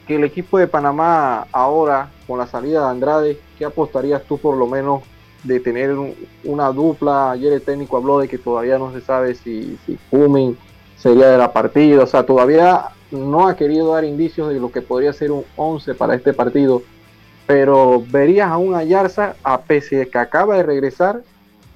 [0.06, 4.54] que el equipo de Panamá ahora, con la salida de Andrade, ¿qué apostarías tú por
[4.54, 5.02] lo menos
[5.44, 5.96] de tener
[6.44, 7.30] una dupla?
[7.30, 9.98] Ayer el técnico habló de que todavía no se sabe si, si
[10.96, 14.82] sería de la partida, o sea, todavía no ha querido dar indicios de lo que
[14.82, 16.82] podría ser un 11 para este partido,
[17.46, 21.22] pero verías a un Ayarza, a pese de que acaba de regresar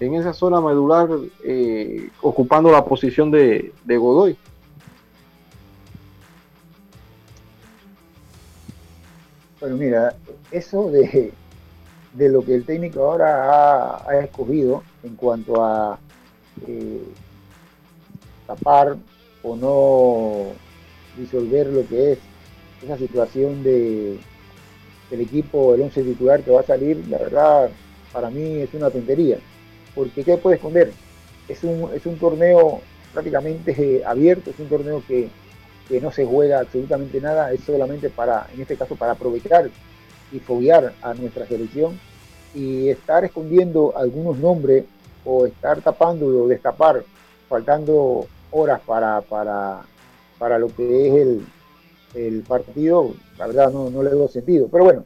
[0.00, 1.08] en esa zona medular,
[1.44, 4.36] eh, ocupando la posición de Godoy.
[9.58, 10.14] Bueno, mira,
[10.50, 11.32] eso de,
[12.14, 15.98] lo que el técnico ahora ha, escogido en cuanto a
[16.68, 17.02] eh,
[18.46, 18.96] tapar
[19.42, 20.52] o no
[21.20, 22.18] disolver lo que es
[22.84, 24.18] esa situación de
[25.10, 27.70] el equipo, el 11 titular que va a salir, la verdad,
[28.12, 29.38] para mí es una tontería.
[29.96, 30.92] Porque ¿qué puede esconder?
[31.48, 32.80] Es un, es un torneo
[33.12, 35.28] prácticamente abierto, es un torneo que
[35.88, 39.70] que no se juega absolutamente nada, es solamente para, en este caso, para aprovechar
[40.32, 41.98] y foguear a nuestra selección
[42.54, 44.84] y estar escondiendo algunos nombres
[45.24, 47.04] o estar tapando o destapar,
[47.48, 49.82] faltando horas para, para,
[50.38, 51.46] para lo que es el,
[52.14, 54.68] el partido, la verdad no, no le doy sentido.
[54.70, 55.04] Pero bueno,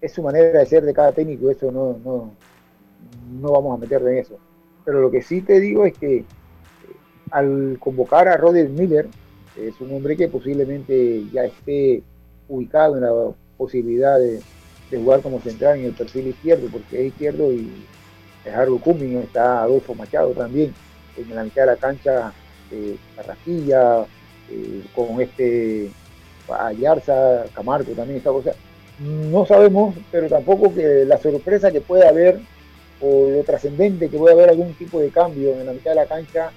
[0.00, 2.30] es su manera de ser de cada técnico, eso no,
[3.40, 4.38] no vamos a meterle en eso.
[4.84, 6.24] Pero lo que sí te digo es que eh,
[7.30, 9.08] al convocar a Roger Miller,
[9.56, 12.02] es un hombre que posiblemente ya esté
[12.48, 13.12] ubicado en la
[13.56, 14.40] posibilidad de,
[14.90, 17.68] jugar como central en el perfil izquierdo, porque es izquierdo y
[18.44, 20.72] es Harold Cumming, está Adolfo Machado también
[21.16, 22.32] en la mitad de la cancha,
[22.70, 24.06] eh, Carrasquilla,
[24.50, 25.90] eh, con este
[26.48, 28.30] Ayarza, Camargo también está.
[28.30, 28.52] cosa
[29.00, 32.38] no sabemos, pero tampoco que la sorpresa que puede haber
[33.00, 36.06] o lo trascendente que puede haber algún tipo de cambio en la mitad de la
[36.06, 36.50] cancha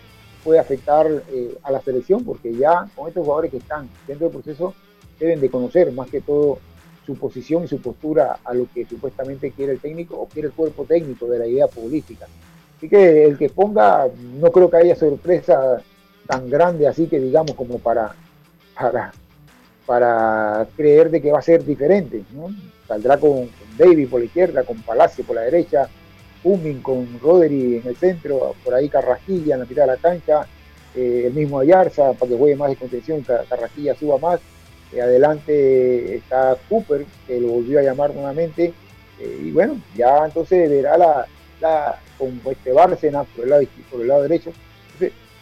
[0.43, 4.41] puede afectar eh, a la selección, porque ya con estos jugadores que están dentro del
[4.41, 4.73] proceso
[5.19, 6.59] deben de conocer más que todo
[7.05, 10.53] su posición y su postura a lo que supuestamente quiere el técnico o quiere el
[10.53, 12.27] cuerpo técnico de la idea política.
[12.77, 14.07] Así que el que ponga,
[14.39, 15.81] no creo que haya sorpresa
[16.27, 18.13] tan grande así que digamos como para,
[18.77, 19.11] para,
[19.85, 22.23] para creer de que va a ser diferente.
[22.33, 22.49] ¿no?
[22.87, 25.89] Saldrá con David por la izquierda, con Palacio por la derecha,
[26.47, 30.47] Humming con Rodri en el centro, por ahí Carrasquilla en la mitad de la cancha,
[30.95, 34.39] eh, el mismo Ayarza para que juegue más de contención, Carrasquilla suba más.
[34.93, 38.73] Eh, adelante está Cooper, que lo volvió a llamar nuevamente.
[39.19, 41.27] Eh, y bueno, ya entonces verá la,
[41.59, 44.51] la con este Bárcena por el lado, por el lado derecho.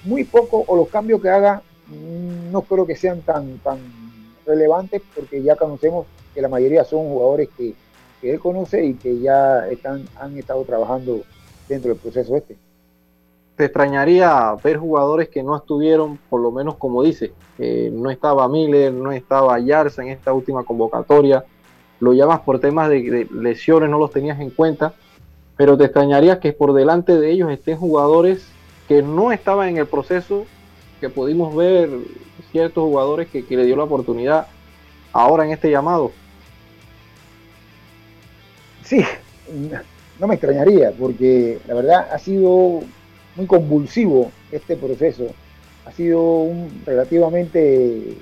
[0.03, 3.78] muy poco, o los cambios que haga, mm, no creo que sean tan, tan
[4.45, 7.74] relevantes, porque ya conocemos que la mayoría son jugadores que
[8.26, 11.21] que él conoce y que ya están, han estado trabajando
[11.69, 12.57] dentro del proceso este.
[13.55, 17.34] ¿Te extrañaría ver jugadores que no estuvieron, por lo menos como dice,
[17.91, 21.45] no estaba Miller, no estaba Yarza en esta última convocatoria?
[21.99, 24.93] Lo llamas por temas de, lesiones, no los tenías en cuenta,
[25.55, 28.47] pero te extrañaría que por delante de ellos estén jugadores
[28.88, 30.45] que no estaban en el proceso,
[30.99, 31.89] que pudimos ver
[32.51, 34.47] ciertos jugadores que, que le dio la oportunidad
[35.13, 36.11] ahora en este llamado.
[38.86, 39.03] Sí,
[40.19, 42.81] no me extrañaría, porque la verdad ha sido
[43.36, 45.25] muy convulsivo este proceso.
[45.86, 46.47] Ha sido
[46.86, 48.15] relativamente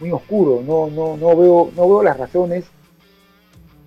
[0.00, 0.62] muy oscuro.
[0.64, 2.64] No, no, no, veo, no veo las razones.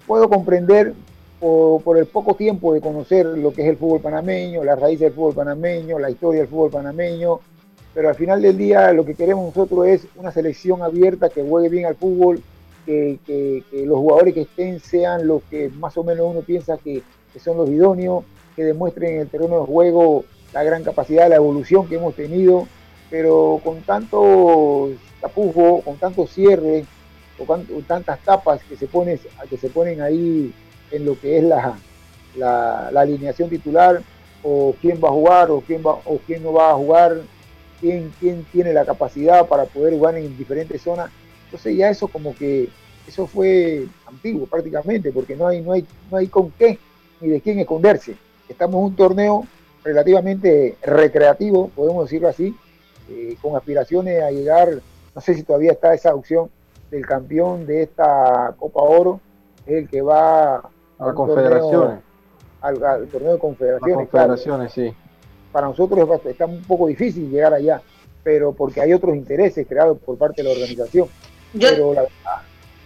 [0.08, 0.94] Puedo comprender
[1.40, 5.02] por, por, el poco tiempo de conocer lo que es el fútbol panameño, las raíces
[5.02, 7.40] del fútbol panameño, la historia del fútbol panameño,
[7.94, 11.70] pero al final del día lo que queremos nosotros es una selección abierta que juegue
[11.70, 12.42] bien al fútbol,
[12.88, 17.04] que, los jugadores que estén sean los que más o menos uno piensa que,
[17.44, 18.24] son los idóneos,
[18.56, 22.68] que demuestren en el terreno de juego la gran capacidad, la evolución que hemos tenido,
[23.12, 24.90] pero con tanto
[25.22, 26.86] tapujo, con tanto cierre,
[27.46, 28.88] con tantas tapas que se,
[29.50, 30.52] que se ponen ahí
[30.90, 31.78] en lo que es la,
[32.36, 34.02] la, alineación titular,
[34.42, 37.18] o quién va a jugar o quién va o quién no va a jugar,
[37.80, 41.12] quién, quién tiene la capacidad para poder jugar en diferentes zonas.
[41.48, 42.70] Entonces ya eso como que
[43.08, 46.78] eso fue antiguo prácticamente, porque no hay, no hay, no hay con qué
[47.22, 48.16] ni de quién esconderse.
[48.50, 49.46] Estamos en un torneo
[49.84, 52.56] relativamente recreativo, podemos decirlo así,
[53.10, 54.82] eh, con aspiraciones a llegar,
[55.16, 56.50] no sé si todavía está esa opción
[56.92, 59.22] del campeón de esta Copa Oro,
[59.66, 60.70] el que va a
[61.00, 62.00] la confederaciones.
[62.60, 64.10] Al, torneo de confederaciones.
[64.10, 64.94] confederaciones, sí.
[65.52, 67.82] Para nosotros está un poco difícil llegar allá,
[68.24, 71.08] pero porque hay otros intereses creados por parte de la organización.
[71.54, 71.96] Pero,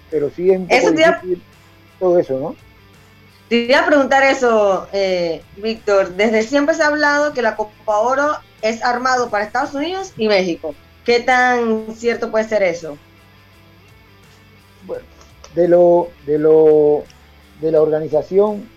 [0.10, 1.44] pero sí es un poco difícil
[2.00, 2.56] todo eso, ¿no?
[3.48, 6.16] Te iba a preguntar eso, eh, Víctor.
[6.16, 10.28] Desde siempre se ha hablado que la Copa Oro es armado para Estados Unidos y
[10.28, 10.74] México.
[11.06, 12.98] ¿Qué tan cierto puede ser eso?
[14.86, 15.04] Bueno,
[15.54, 17.04] de lo, de lo,
[17.60, 18.70] de la organización,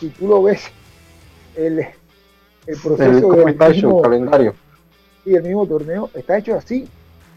[0.00, 0.62] si tú lo ves,
[1.54, 1.86] el,
[2.66, 4.54] el proceso del mismo, calendario.
[5.24, 6.88] y el mismo torneo está hecho así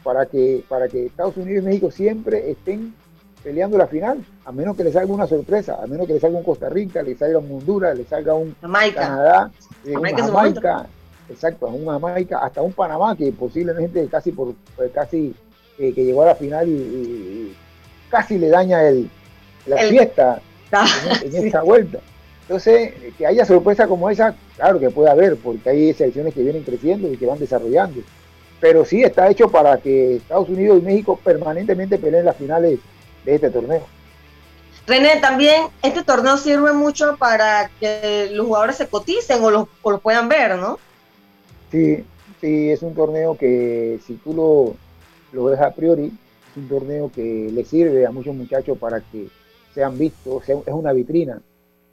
[0.04, 2.94] para que, para que Estados Unidos y México siempre estén
[3.44, 6.38] peleando la final, a menos que le salga una sorpresa, a menos que le salga
[6.38, 9.52] un Costa Rica, le salga un Honduras, le salga un Canadá,
[9.86, 10.86] eh, Jamaica,
[11.30, 14.54] exacto, un Jamaica, hasta un Panamá que posiblemente casi por
[14.94, 15.34] casi
[15.80, 17.56] eh, que llegó a la final y,
[18.10, 19.10] casi le daña el,
[19.66, 20.42] la fiesta
[20.72, 20.86] ah,
[21.24, 22.00] en, esta vuelta.
[22.42, 26.64] Entonces, que haya sorpresa como esa, claro que puede haber, porque hay selecciones que vienen
[26.64, 28.02] creciendo y que van desarrollando.
[28.62, 32.80] Pero sí está hecho para que Estados Unidos y México permanentemente peleen las finales
[33.26, 33.84] de este torneo.
[34.88, 39.68] René, también este torneo sirve mucho para que los jugadores se coticen o los,
[40.02, 40.80] puedan ver, ¿no?
[41.72, 42.06] Sí,
[42.40, 44.76] sí, es un torneo que si tú lo,
[45.34, 49.28] lo ves a priori, es un torneo que le sirve a muchos muchachos para que
[49.74, 51.42] sean vistos, es una vitrina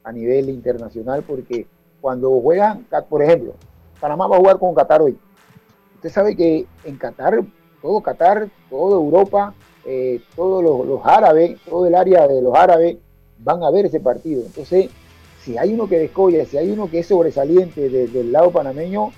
[0.02, 1.66] a nivel internacional porque
[2.00, 3.54] cuando juegan, por ejemplo,
[4.00, 5.18] Panamá va a jugar con Qatar hoy.
[5.98, 7.40] Usted sabe que en Qatar,
[7.82, 9.52] todo Qatar, toda Europa,
[9.84, 12.98] eh, todos los, árabes, todo el área de los árabes
[13.38, 14.42] van a ver ese partido.
[14.46, 14.90] Entonces,
[15.42, 19.10] si hay uno que descolla, si hay uno que es sobresaliente del lado panameño,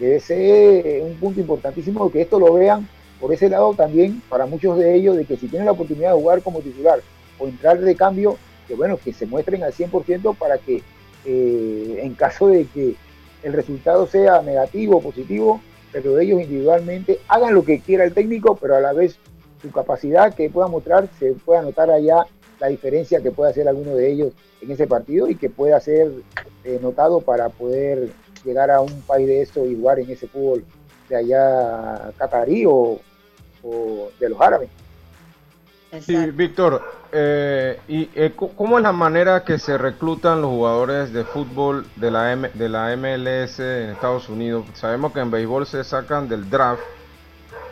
[0.00, 2.88] debe ser un punto importantísimo que esto lo vean
[3.20, 6.20] por ese lado también para muchos de ellos, de que si tienen la oportunidad de
[6.20, 7.00] jugar como titular
[7.38, 10.82] o entrar de cambio, que bueno, que se muestren al 100% para que
[11.26, 12.96] eh, en caso de que
[13.44, 15.60] el resultado sea negativo o positivo,
[15.94, 19.16] pero ellos individualmente hagan lo que quiera el técnico, pero a la vez
[19.62, 22.26] su capacidad que pueda mostrar, se pueda notar allá
[22.58, 26.10] la diferencia que puede hacer alguno de ellos en ese partido y que pueda ser
[26.64, 28.08] eh, notado para poder
[28.44, 30.64] llegar a un país de eso y jugar en ese fútbol
[31.08, 32.98] de allá catarí o,
[34.18, 34.68] de los árabes.
[36.00, 36.82] Sí, Víctor,
[37.14, 42.10] eh, ¿y eh, cómo es la manera que se reclutan los jugadores de fútbol de
[42.10, 44.66] la, de la MLS en Estados Unidos?
[44.74, 46.82] Sabemos que en béisbol se sacan del draft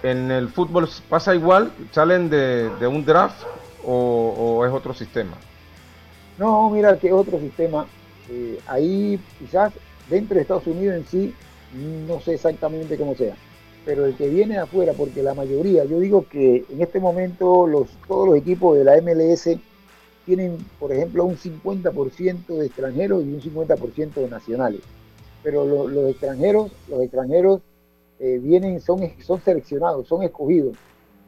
[0.03, 1.73] ¿En el fútbol pasa igual?
[1.93, 3.45] ¿Salen de, un draft
[3.85, 5.37] o, es otro sistema?
[6.39, 7.87] No, mira que es otro sistema.
[8.29, 9.73] Eh, ahí quizás
[10.09, 11.35] dentro de Estados Unidos en sí,
[12.09, 13.35] no sé exactamente cómo sea.
[13.85, 17.67] Pero el que viene de afuera, porque la mayoría, yo digo que en este momento
[17.67, 19.49] los, todos los equipos de la MLS
[20.25, 24.81] tienen, por ejemplo, un 50% de extranjeros y un 50% de nacionales.
[25.43, 27.61] Pero los extranjeros, los extranjeros
[28.21, 30.77] eh, vienen, son, son seleccionados, son escogidos.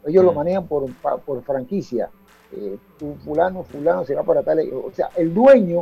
[0.07, 0.87] Ellos lo manejan por,
[1.25, 2.11] por franquicia.
[2.53, 2.77] Eh,
[3.25, 4.61] fulano, fulano se va para tal.
[4.73, 5.81] O sea, el dueño,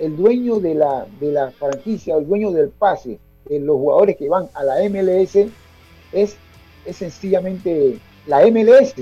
[0.00, 4.28] el dueño de la, de la franquicia, el dueño del pase, de los jugadores que
[4.28, 5.46] van a la MLS,
[6.12, 6.36] es,
[6.84, 8.94] es sencillamente la MLS.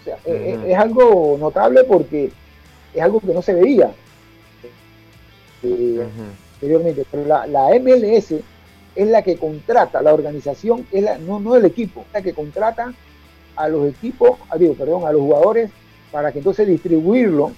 [0.00, 2.30] O sea, es, algo notable porque
[2.94, 3.90] es algo que no se veía
[5.62, 6.06] eh,
[6.54, 7.04] anteriormente.
[7.10, 8.32] Pero la, la MLS
[8.98, 12.32] es la que contrata, la organización es la, no, no el equipo, es la que
[12.32, 12.92] contrata
[13.54, 15.70] a los equipos, a, ah, digo, perdón, a los jugadores
[16.10, 17.52] para que entonces distribuirlo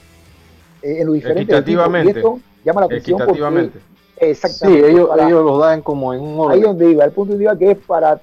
[0.83, 1.89] eh, en los diferentes equipos.
[2.05, 3.71] Y esto llama la atención porque
[4.19, 4.85] exactamente.
[4.85, 6.59] Sí, ellos, ellos lo dan como en un orden.
[6.59, 8.21] Ahí donde iba, el punto de iba que es para,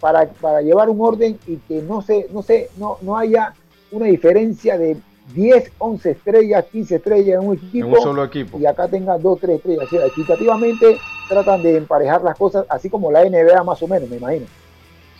[0.00, 3.54] para, para llevar un orden y que no se, no se, no, no haya
[3.90, 4.96] una diferencia de
[5.34, 7.86] 10, 11 estrellas, 15 estrellas en un equipo.
[7.86, 8.58] En un solo equipo.
[8.58, 9.84] Y acá tenga 2, 3 estrellas.
[9.84, 14.08] O sea, equitativamente tratan de emparejar las cosas, así como la NBA más o menos,
[14.08, 14.46] me imagino.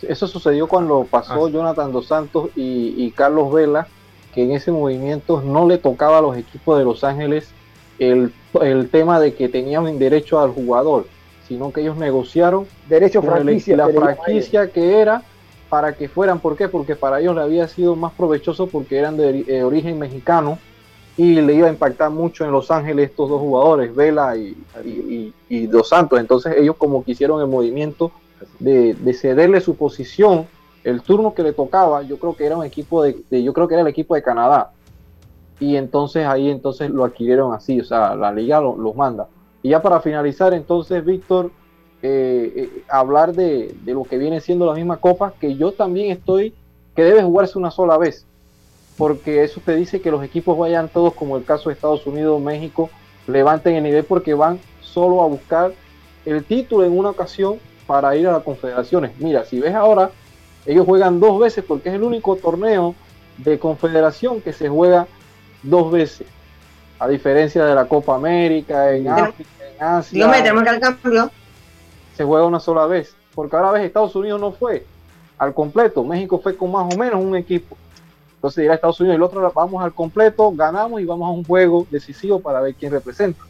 [0.01, 1.49] Eso sucedió cuando pasó ah.
[1.49, 3.87] Jonathan Dos Santos y, Carlos Vela,
[4.33, 7.49] que en ese movimiento no le tocaba a los equipos de Los Ángeles
[7.99, 8.31] el,
[8.91, 11.05] tema de que tenían derecho al jugador,
[11.49, 15.23] sino que ellos negociaron derecho franquicia, la franquicia que era
[15.67, 16.69] para que fueran, ¿por qué?
[16.69, 20.59] Porque para ellos le había sido más provechoso porque eran de eh, origen mexicano
[21.17, 25.89] y le iba a impactar mucho en Los Ángeles estos dos jugadores, Vela y, Dos
[25.89, 26.19] Santos.
[26.19, 28.11] Entonces ellos como que hicieron el movimiento
[28.59, 30.47] de, cederle su posición,
[30.83, 33.73] el turno que le tocaba, yo creo que era un equipo de, yo creo que
[33.73, 34.71] era el equipo de Canadá.
[35.59, 39.27] Y entonces ahí entonces lo adquirieron así, o sea, la liga los manda.
[39.61, 41.51] Y ya para finalizar, entonces, Víctor,
[42.01, 46.11] eh, eh, hablar de, de, lo que viene siendo la misma copa, que yo también
[46.11, 46.53] estoy,
[46.95, 48.25] que debe jugarse una sola vez
[48.99, 52.41] porque eso te dice que los equipos vayan todos, como el caso de Estados Unidos,
[52.41, 52.89] México,
[53.27, 55.71] levanten el nivel porque van solo a buscar
[56.25, 59.11] el título en una ocasión para ir a las confederaciones.
[59.17, 60.11] Mira, si ves ahora,
[60.65, 62.93] ellos juegan dos veces porque es el único torneo
[63.37, 65.07] de confederación que se juega
[65.63, 66.27] dos veces,
[66.99, 70.19] a diferencia de la Copa América, en África, en Asia.
[72.15, 74.85] Se juega una sola vez, porque ahora ves, Estados Unidos no fue
[75.37, 77.77] al completo, México fue con más o menos un equipo.
[78.35, 81.31] Entonces irá a Estados Unidos y el otro vamos al completo, ganamos y vamos a
[81.31, 83.41] un juego decisivo para ver quién representa.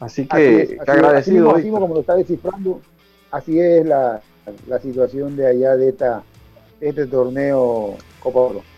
[0.00, 1.54] Así que, agradecido.
[1.54, 2.80] Así, como lo está descifrando,
[3.30, 4.20] así es la,
[4.82, 6.22] situación de allá de esta,
[6.80, 8.73] este torneo Copa Oro.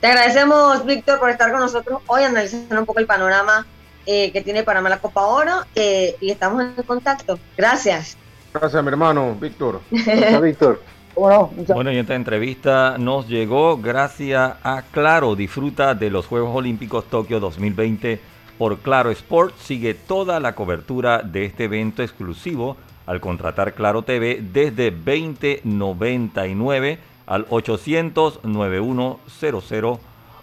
[0.00, 3.66] Te agradecemos, Víctor, por estar con nosotros hoy analizando un poco el panorama
[4.04, 7.38] eh, que tiene Panamá la Copa Oro eh, y estamos en contacto.
[7.56, 8.16] Gracias.
[8.52, 9.80] Gracias, mi hermano, Víctor.
[9.90, 10.82] Gracias, Víctor.
[11.16, 15.34] Bueno, y esta entrevista nos llegó gracias a Claro.
[15.34, 18.20] Disfruta de los Juegos Olímpicos Tokio 2020
[18.58, 19.56] por Claro Sport.
[19.58, 22.76] Sigue toda la cobertura de este evento exclusivo
[23.06, 29.98] al contratar Claro TV desde 2099 al 800 9100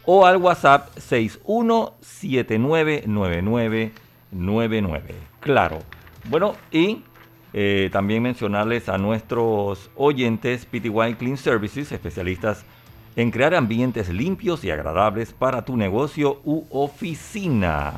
[0.05, 3.91] o al WhatsApp 61799999.
[5.39, 5.79] Claro.
[6.29, 7.03] Bueno, y
[7.53, 12.65] eh, también mencionarles a nuestros oyentes PTY Clean Services, especialistas
[13.15, 17.93] en crear ambientes limpios y agradables para tu negocio u oficina.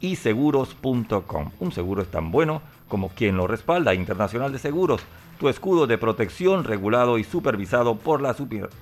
[0.01, 1.51] www.iseguros.com.
[1.59, 3.93] Un seguro es tan bueno como quien lo respalda.
[3.93, 5.01] Internacional de Seguros,
[5.39, 8.35] tu escudo de protección regulado y supervisado por la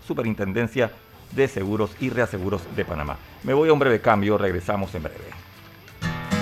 [0.05, 0.91] Superintendencia
[1.35, 3.17] de Seguros y Reaseguros de Panamá.
[3.43, 5.46] Me voy a un breve cambio, regresamos en breve.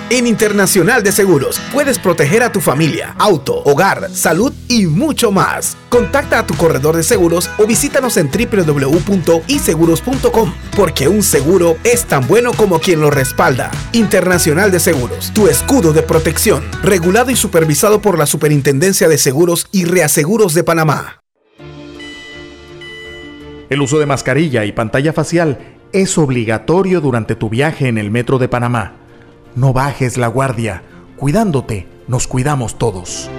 [0.08, 5.76] En Internacional de Seguros puedes proteger a tu familia, auto, hogar, salud y mucho más.
[5.88, 12.24] Contacta a tu corredor de seguros o visítanos en www.iseguros.com porque un seguro es tan
[12.28, 13.72] bueno como quien lo respalda.
[13.90, 19.66] Internacional de Seguros, tu escudo de protección, regulado y supervisado por la Superintendencia de Seguros
[19.72, 21.20] y Reaseguros de Panamá.
[23.70, 25.58] El uso de mascarilla y pantalla facial
[25.92, 29.05] es obligatorio durante tu viaje en el metro de Panamá.
[29.56, 30.82] No bajes la guardia.
[31.16, 33.30] Cuidándote, nos cuidamos todos.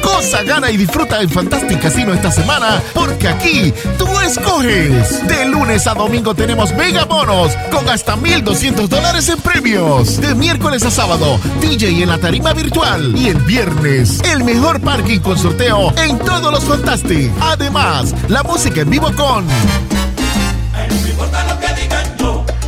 [0.00, 5.26] Cosa gana y disfruta en Fantastic Casino esta semana, porque aquí tú escoges.
[5.26, 10.20] De lunes a domingo tenemos mega bonos con hasta 1,200 dólares en premios.
[10.20, 13.18] De miércoles a sábado, DJ en la tarima virtual.
[13.18, 17.32] Y el viernes, el mejor parking con sorteo en todos los Fantastic.
[17.40, 19.44] Además, la música en vivo con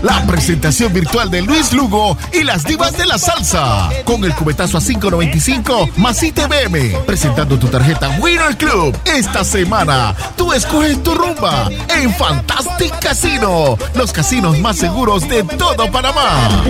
[0.04, 3.88] la presentación virtual de Luis Lugo y las divas de la salsa.
[4.04, 7.04] Con el cubetazo a 5.95 más ITBM.
[7.06, 8.96] Presentando tu tarjeta Winner Club.
[9.06, 13.78] Esta semana, tú escoges tu rumba en Fantastic Casino.
[13.94, 16.64] Los casinos más seguros de todo Panamá.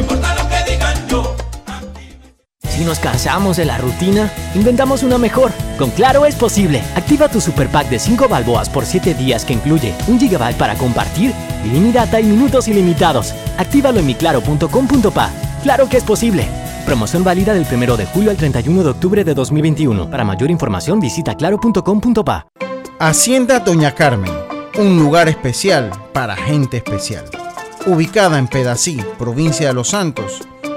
[2.74, 5.52] Si nos cansamos de la rutina, inventamos una mejor.
[5.78, 6.82] Con Claro es posible.
[6.96, 10.74] Activa tu super pack de 5 balboas por 7 días que incluye un gigabyte para
[10.74, 11.32] compartir,
[11.64, 13.32] ilimitada y minutos ilimitados.
[13.58, 15.30] Actívalo en miclaro.com.pa.
[15.62, 16.48] Claro que es posible.
[16.84, 20.10] Promoción válida del 1 de julio al 31 de octubre de 2021.
[20.10, 22.48] Para mayor información visita claro.com.pa.
[22.98, 24.32] Hacienda Doña Carmen,
[24.78, 27.24] un lugar especial para gente especial.
[27.86, 30.40] Ubicada en Pedací, provincia de Los Santos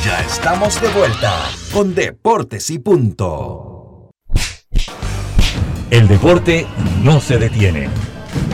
[0.00, 1.32] Ya estamos de vuelta
[1.72, 4.10] con Deportes y Punto.
[5.90, 6.66] El deporte
[7.02, 7.88] no se detiene.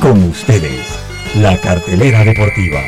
[0.00, 0.98] Con ustedes,
[1.36, 2.80] la cartelera deportiva.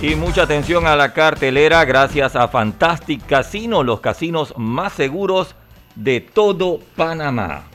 [0.00, 5.54] Y mucha atención a la cartelera gracias a Fantastic Casino, los casinos más seguros
[5.94, 7.67] de todo Panamá.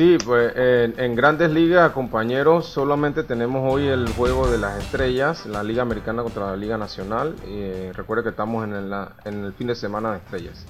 [0.00, 5.62] Sí, pues en, grandes ligas, compañeros, solamente tenemos hoy el juego de las estrellas, la
[5.62, 7.36] Liga Americana contra la Liga Nacional.
[7.44, 8.94] Eh, recuerde que estamos en el,
[9.26, 10.64] en el fin de semana de estrellas.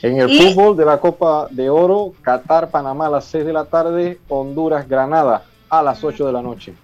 [0.00, 3.64] En el fútbol de la Copa de Oro, Qatar, Panamá a las 6 de la
[3.64, 6.83] tarde, Honduras, Granada a las 8 de la noche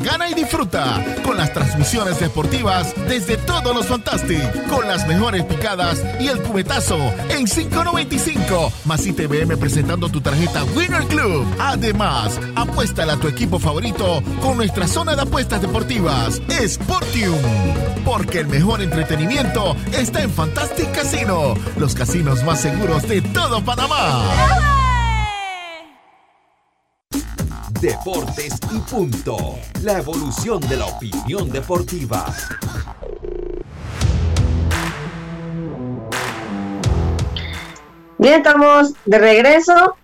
[0.00, 6.02] gana y disfruta con las transmisiones deportivas desde todos los Fantastic, con las mejores picadas
[6.20, 6.96] y el cubetazo
[7.28, 11.46] en 5.95, más ITBM presentando tu tarjeta Winner Club.
[11.58, 17.38] Además, apuéstale a tu equipo favorito con nuestra zona de apuestas deportivas, Sportium.
[18.04, 24.73] Porque el mejor entretenimiento está en Fantastic Casino, los casinos más seguros de todo Panamá.
[27.84, 29.36] Deportes y punto.
[29.82, 32.34] La evolución de la opinión deportiva.
[38.16, 39.96] Bien, estamos de regreso.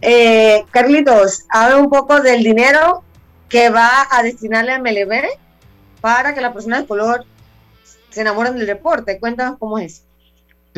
[0.00, 3.04] Eh, Carlitos, habla un poco del dinero
[3.50, 5.28] que va a destinarle a MLB
[6.00, 7.26] para que las personas de color
[8.08, 9.20] se enamoren del deporte.
[9.20, 10.07] Cuéntanos cómo es.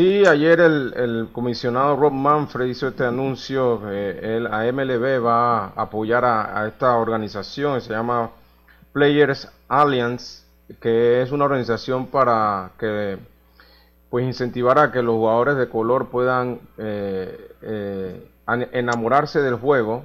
[0.00, 3.82] Sí, ayer el, comisionado Rob Manfred hizo este anuncio.
[3.90, 8.30] Eh, el, a MLB va a apoyar a, esta organización, se llama
[8.94, 10.42] Players Alliance,
[10.80, 13.18] que es una organización para que
[14.08, 18.30] pues incentivar a que los jugadores de color puedan eh, eh,
[18.72, 20.02] enamorarse del juego.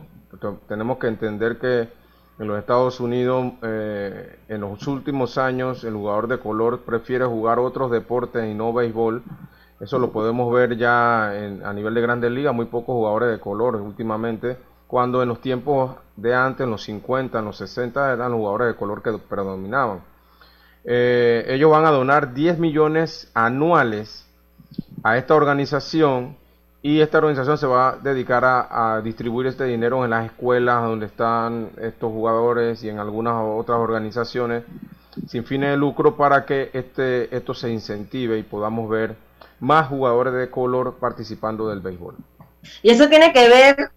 [0.67, 1.87] Tenemos que entender que
[2.37, 7.91] en los Estados Unidos en los últimos años el jugador de color prefiere jugar otros
[7.91, 9.23] deportes y no béisbol
[9.85, 13.75] eso lo podemos ver ya a nivel de grandes ligas, muy pocos jugadores de color
[13.75, 14.57] últimamente,
[14.87, 18.67] cuando en los tiempos de antes, en los 50, en los 60, eran los jugadores
[18.69, 20.01] de color que predominaban.
[20.83, 24.27] Eh, ellos van a donar 10 millones anuales
[25.03, 26.35] a esta organización
[26.81, 31.05] y esta organización se va a dedicar a, distribuir este dinero en las escuelas donde
[31.05, 34.63] están estos jugadores y en algunas otras organizaciones
[35.27, 39.15] sin fines de lucro para que este, esto se incentive y podamos ver
[39.59, 42.15] más jugadores de color participando del béisbol.
[42.81, 43.91] Y eso tiene que ver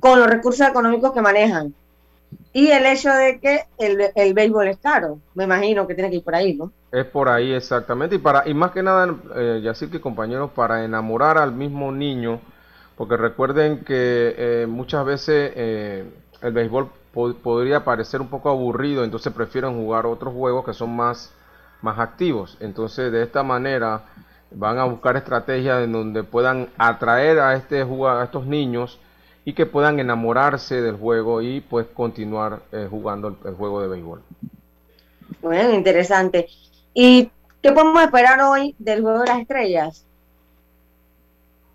[0.00, 1.74] con los recursos económicos que manejan.
[2.52, 6.16] Y el hecho de que el, el béisbol es caro, me imagino que tiene que
[6.16, 6.72] ir por ahí, ¿no?
[6.90, 8.16] Es por ahí exactamente.
[8.16, 11.92] Y, para, y más que nada, eh, ya sí que compañeros, para enamorar al mismo
[11.92, 12.40] niño,
[12.96, 16.04] porque recuerden que eh, muchas veces eh,
[16.42, 16.90] el béisbol
[17.42, 21.32] podría parecer un poco aburrido, entonces prefieren jugar otros juegos que son más,
[21.82, 22.56] más activos.
[22.60, 24.02] Entonces, de esta manera,
[24.50, 28.98] van a buscar estrategias en donde puedan atraer a, este, a estos niños
[29.44, 34.22] y que puedan enamorarse del juego y pues continuar eh, jugando el, juego de béisbol.
[35.40, 36.48] Bueno, interesante.
[36.92, 37.30] ¿Y
[37.62, 40.06] qué podemos esperar hoy del juego de las estrellas?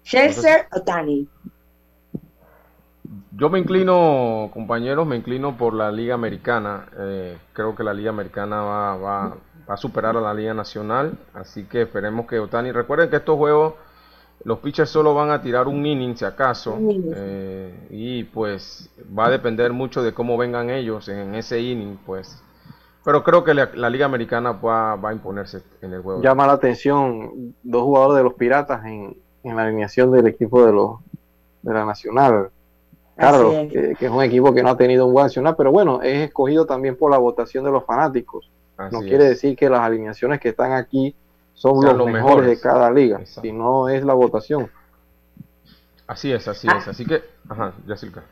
[0.04, 1.28] ¿Scherzer o Tani?
[3.38, 6.88] Yo me inclino, compañeros, me inclino por la Liga Americana.
[6.98, 9.38] Eh, creo que la Liga Americana va, va,
[9.70, 11.18] va a superar a la Liga Nacional.
[11.34, 12.72] Así que esperemos que Otani.
[12.72, 13.74] Recuerden que estos juegos,
[14.44, 16.78] los pitchers solo van a tirar un inning si acaso.
[16.80, 22.42] Eh, y pues va a depender mucho de cómo vengan ellos en ese inning, pues.
[23.04, 26.22] Pero creo que la, Liga Americana va, a imponerse en el juego.
[26.22, 31.00] Llama la atención dos jugadores de los Piratas en, la alineación del equipo de los
[31.62, 32.50] de la Nacional.
[33.16, 36.02] Carlos, que, que, es un equipo que no ha tenido un buen nacional, pero bueno,
[36.02, 40.40] es escogido también por la votación de los fanáticos no quiere decir que las alineaciones
[40.40, 41.16] que están aquí
[41.54, 44.70] son los, mejores, de cada liga, sino es la votación.
[46.06, 46.88] Así es, así es.
[46.88, 48.24] Así que, ajá, Yacirca.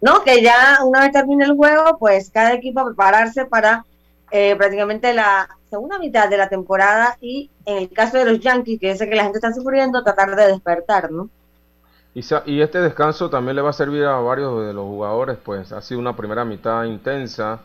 [0.00, 3.84] No, que ya una vez termine el juego, pues cada equipo a prepararse para
[4.30, 8.78] eh, prácticamente la segunda mitad de la temporada y en el caso de los Yankees,
[8.78, 11.30] que sé que la gente está sufriendo, tratar de despertar, ¿no?
[12.14, 15.72] Y, y este descanso también le va a servir a varios de los jugadores, pues
[15.72, 17.60] ha sido una primera mitad intensa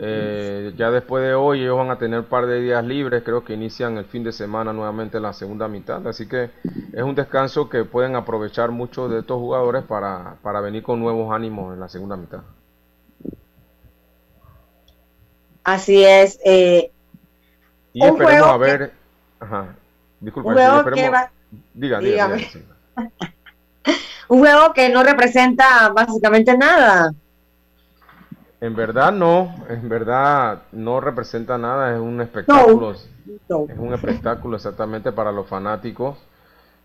[0.00, 3.44] eh, ya después de hoy ellos van a tener un par de días libres, creo
[3.44, 6.50] que inician el fin de semana nuevamente la segunda mitad, así que
[6.92, 11.74] es un descanso que pueden aprovechar muchos de estos jugadores para, venir con nuevos ánimos
[11.74, 12.40] en la segunda mitad.
[15.62, 16.38] Así es.
[16.44, 16.90] Eh,
[17.92, 18.92] y esperemos a ver.
[19.40, 19.74] ajá.
[20.20, 21.30] Disculpa, un juego que va,
[21.74, 22.48] diga, diga, diga,
[24.28, 27.12] un juego que no representa básicamente nada.
[28.64, 35.12] En verdad no, en verdad no representa nada, es un espectáculo, es un espectáculo exactamente
[35.12, 36.16] para los fanáticos.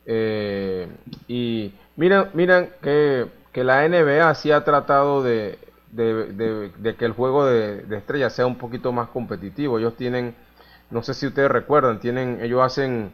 [0.05, 0.89] Eh,
[1.29, 5.57] y miren, miren que, que, la NBA sí ha tratado de,
[5.93, 9.79] de, que el juego de, estrellas sea un poquito más competitivo.
[9.79, 10.35] Ellos tienen,
[10.91, 13.13] no sé si ustedes recuerdan, tienen, ellos hacen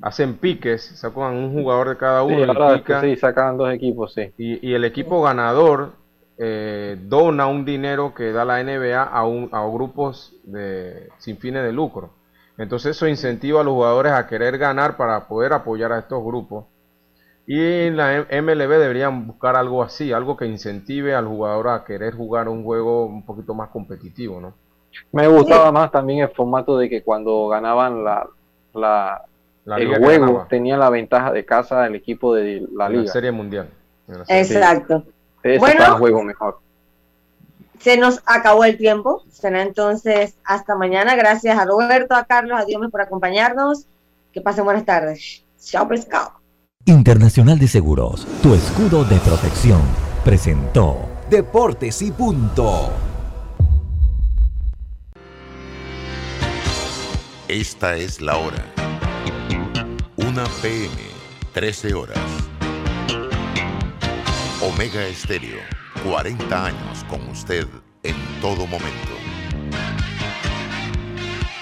[0.00, 2.54] hacen piques, sacan un jugador de cada uno.
[3.00, 4.32] Sí, sacan dos equipos, sí.
[4.38, 5.98] Y, y el equipo ganador
[6.42, 11.62] eh, dona un dinero que da la NBA a, un, a grupos de, sin fines
[11.62, 12.14] de lucro.
[12.56, 16.64] Entonces eso incentiva a los jugadores a querer ganar para poder apoyar a estos grupos.
[17.46, 22.14] Y en la MLB deberían buscar algo así, algo que incentive al jugador a querer
[22.14, 24.54] jugar un juego un poquito más competitivo, ¿no?
[25.12, 28.26] Me gustaba más también el formato de que cuando ganaban la,
[28.72, 29.26] la,
[29.76, 33.02] el juego tenía la ventaja de casa del equipo de la liga.
[33.02, 33.68] La serie mundial.
[34.26, 35.04] Exacto
[35.58, 36.60] bueno, juego mejor.
[37.80, 39.22] Se nos acabó el tiempo.
[39.30, 41.16] Será entonces hasta mañana.
[41.16, 43.86] Gracias a Roberto, a Carlos, a Dios por acompañarnos.
[44.32, 45.44] Que pasen buenas tardes.
[45.62, 46.32] Chao, pescado.
[46.86, 49.82] Internacional de Seguros, tu escudo de protección,
[50.24, 50.96] presentó
[51.28, 52.90] Deportes y Punto.
[57.46, 58.64] Esta es la hora.
[60.16, 60.94] Una PM,
[61.52, 62.39] 13 horas.
[64.62, 65.58] Omega Estéreo,
[66.04, 67.66] 40 años con usted
[68.02, 69.29] en todo momento.